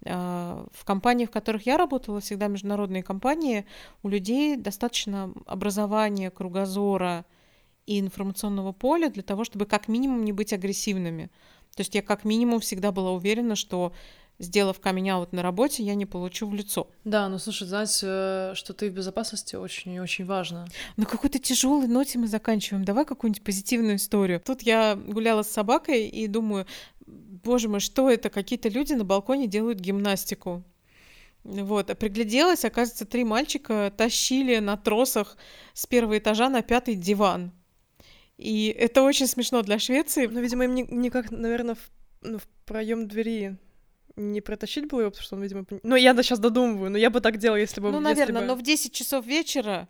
А, 0.06 0.68
в 0.72 0.86
компаниях, 0.86 1.30
в 1.30 1.34
которых 1.34 1.66
я 1.66 1.78
работала, 1.78 2.20
всегда 2.20 2.48
международные 2.48 3.04
компании, 3.04 3.66
у 4.04 4.10
людей 4.10 4.56
достаточно 4.56 5.34
образования, 5.46 6.30
кругозора 6.32 7.26
и 7.86 8.00
информационного 8.00 8.72
поля 8.72 9.10
для 9.10 9.24
того, 9.24 9.44
чтобы 9.44 9.66
как 9.66 9.88
минимум 9.88 10.24
не 10.26 10.32
быть 10.32 10.54
агрессивными. 10.54 11.30
То 11.76 11.82
есть 11.82 11.94
я 11.94 12.02
как 12.02 12.24
минимум 12.24 12.62
всегда 12.62 12.92
была 12.92 13.12
уверена, 13.12 13.56
что 13.56 13.94
сделав 14.40 14.80
камень-аут 14.80 15.34
на 15.34 15.42
работе, 15.42 15.84
я 15.84 15.96
не 15.96 16.06
получу 16.06 16.48
в 16.48 16.54
лицо. 16.54 16.90
Да, 17.04 17.30
ну 17.30 17.38
слушай, 17.38 17.68
знать, 17.68 18.00
э, 18.04 18.54
что 18.56 18.74
ты 18.74 18.90
в 18.90 18.94
безопасности 18.94 19.56
очень 19.56 19.94
и 19.94 20.00
очень 20.00 20.26
важно. 20.26 20.68
На 20.98 21.06
какой-то 21.06 21.40
тяжелой 21.40 21.88
ноте 21.88 22.18
мы 22.18 22.28
заканчиваем. 22.28 22.84
Давай 22.86 23.06
какую-нибудь 23.06 23.44
позитивную 23.44 23.96
историю. 23.98 24.42
Тут 24.44 24.62
я 24.62 24.96
гуляла 24.96 25.44
с 25.44 25.50
собакой 25.50 26.08
и 26.08 26.28
думаю, 26.28 26.66
боже 27.06 27.70
мой, 27.70 27.80
что 27.80 28.10
это? 28.10 28.30
Какие-то 28.30 28.70
люди 28.70 28.94
на 28.94 29.04
балконе 29.04 29.48
делают 29.48 29.80
гимнастику. 29.80 30.64
Вот, 31.44 31.92
а 31.92 31.96
пригляделась, 31.96 32.66
оказывается, 32.66 33.06
три 33.06 33.24
мальчика 33.24 33.94
тащили 33.96 34.58
на 34.58 34.78
тросах 34.78 35.38
с 35.74 35.86
первого 35.86 36.18
этажа 36.18 36.50
на 36.50 36.64
пятый 36.64 36.96
диван. 36.96 37.52
И 38.38 38.68
это 38.78 39.02
очень 39.02 39.28
смешно 39.28 39.62
для 39.62 39.80
Швеции. 39.80 40.28
Ну, 40.28 40.42
видимо, 40.42 40.66
им 40.66 40.76
никак, 40.76 41.32
наверное, 41.32 41.76
в, 41.76 41.92
ну, 42.22 42.38
в 42.38 42.48
проем 42.66 43.08
двери 43.08 43.58
не 44.16 44.42
протащить 44.42 44.88
было 44.88 45.02
его, 45.02 45.12
потому 45.12 45.24
что 45.24 45.36
он, 45.36 45.44
видимо... 45.44 45.66
Ну, 45.84 45.96
я 45.96 46.14
да 46.14 46.24
сейчас 46.24 46.40
додумываю, 46.40 46.92
но 46.92 46.98
я 46.98 47.10
бы 47.10 47.22
так 47.22 47.38
делала, 47.38 47.58
если 47.58 47.82
бы... 47.82 47.92
Ну, 47.92 48.00
наверное, 48.00 48.42
бы... 48.42 48.48
но 48.48 48.56
в 48.56 48.62
10 48.62 48.94
часов 48.94 49.26
вечера... 49.26 49.90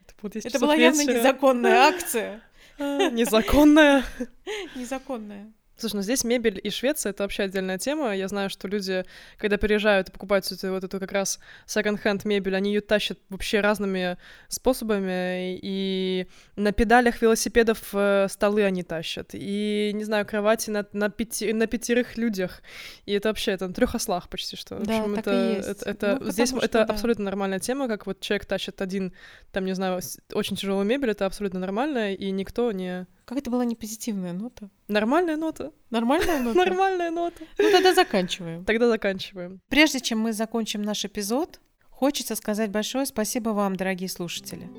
Это, 0.00 0.14
10 0.22 0.36
это 0.36 0.48
часов 0.48 0.60
была 0.62 0.76
вечера. 0.76 1.02
явно 1.02 1.18
незаконная 1.18 1.76
акция. 1.88 2.42
А, 2.78 3.10
незаконная? 3.10 4.04
Незаконная. 4.74 5.52
Слушай, 5.78 5.96
ну 5.96 6.02
здесь 6.02 6.24
мебель 6.24 6.60
и 6.60 6.70
Швеция— 6.70 7.10
это 7.12 7.22
вообще 7.22 7.44
отдельная 7.44 7.78
тема. 7.78 8.14
Я 8.14 8.26
знаю, 8.26 8.50
что 8.50 8.66
люди, 8.66 9.04
когда 9.38 9.58
переезжают 9.58 10.08
и 10.08 10.12
покупают 10.12 10.50
эту, 10.50 10.72
вот 10.72 10.82
эту 10.82 10.98
как 10.98 11.12
раз 11.12 11.38
секонд-хенд 11.66 12.24
мебель, 12.24 12.56
они 12.56 12.72
ее 12.72 12.80
тащат 12.80 13.18
вообще 13.28 13.60
разными 13.60 14.18
способами, 14.48 15.56
и 15.62 16.26
на 16.56 16.72
педалях 16.72 17.22
велосипедов 17.22 17.90
э, 17.92 18.26
столы 18.28 18.64
они 18.64 18.82
тащат, 18.82 19.30
и, 19.34 19.92
не 19.94 20.02
знаю, 20.02 20.26
кровати 20.26 20.70
на, 20.70 20.84
на, 20.92 21.10
пяти, 21.10 21.52
на 21.52 21.68
пятерых 21.68 22.16
людях, 22.16 22.60
и 23.06 23.12
это 23.12 23.28
вообще, 23.28 23.52
это 23.52 23.68
на 23.68 23.74
трех 23.74 23.94
ослах 23.94 24.28
почти 24.28 24.56
что. 24.56 24.80
Да, 24.80 24.98
в 24.98 25.00
общем, 25.02 25.14
так 25.14 25.26
это, 25.26 25.30
и 25.30 25.56
есть. 25.56 25.68
это, 25.68 25.90
это 25.90 26.18
Ну, 26.20 26.30
здесь 26.32 26.48
потому 26.48 26.64
это 26.64 26.78
что, 26.78 26.86
да. 26.86 26.92
абсолютно 26.92 27.24
нормальная 27.24 27.60
тема, 27.60 27.86
как 27.86 28.06
вот 28.06 28.20
человек 28.20 28.46
тащит 28.46 28.80
один, 28.80 29.12
там, 29.52 29.64
не 29.64 29.74
знаю, 29.74 30.00
очень 30.32 30.56
тяжелую 30.56 30.84
мебель, 30.84 31.10
это 31.10 31.24
абсолютно 31.24 31.60
нормально, 31.60 32.14
и 32.14 32.32
никто 32.32 32.72
не... 32.72 33.06
Как 33.28 33.36
это 33.36 33.50
была 33.50 33.66
не 33.66 33.74
позитивная 33.74 34.32
нота? 34.32 34.70
Нормальная 34.88 35.36
нота. 35.36 35.72
Нормальная 35.90 36.38
нота? 36.42 36.56
Нормальная 36.56 37.10
нота. 37.10 37.44
Ну 37.58 37.70
тогда 37.70 37.92
заканчиваем. 37.92 38.64
Тогда 38.64 38.88
заканчиваем. 38.88 39.60
Прежде 39.68 40.00
чем 40.00 40.18
мы 40.20 40.32
закончим 40.32 40.80
наш 40.80 41.04
эпизод, 41.04 41.60
хочется 41.90 42.36
сказать 42.36 42.70
большое 42.70 43.04
спасибо 43.04 43.50
вам, 43.50 43.76
дорогие 43.76 44.08
слушатели. 44.08 44.70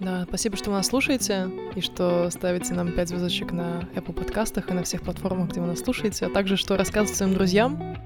Да, 0.00 0.24
спасибо, 0.28 0.54
что 0.58 0.68
вы 0.68 0.76
нас 0.76 0.88
слушаете, 0.88 1.50
и 1.74 1.80
что 1.80 2.28
ставите 2.28 2.74
нам 2.74 2.92
5 2.92 3.08
звездочек 3.08 3.52
на 3.52 3.88
Apple 3.94 4.12
подкастах 4.12 4.68
и 4.68 4.74
на 4.74 4.82
всех 4.82 5.00
платформах, 5.00 5.48
где 5.48 5.62
вы 5.62 5.68
нас 5.68 5.80
слушаете, 5.80 6.26
а 6.26 6.28
также, 6.28 6.58
что 6.58 6.76
рассказываете 6.76 7.16
своим 7.16 7.32
друзьям. 7.32 7.96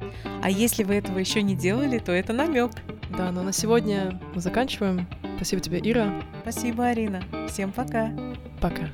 А 0.43 0.49
если 0.49 0.85
вы 0.85 0.95
этого 0.95 1.19
еще 1.19 1.43
не 1.43 1.57
делали, 1.57 1.99
то 1.99 2.13
это 2.13 2.33
намек. 2.33 2.71
Да, 3.17 3.33
но 3.33 3.43
на 3.43 3.53
сегодня 3.53 4.21
мы 4.33 4.41
заканчиваем. 4.41 5.09
Спасибо 5.37 5.61
тебе, 5.61 5.81
Ира. 5.83 6.23
Спасибо, 6.43 6.87
Арина. 6.87 7.21
Всем 7.49 7.73
пока. 7.73 8.13
Пока. 8.61 8.89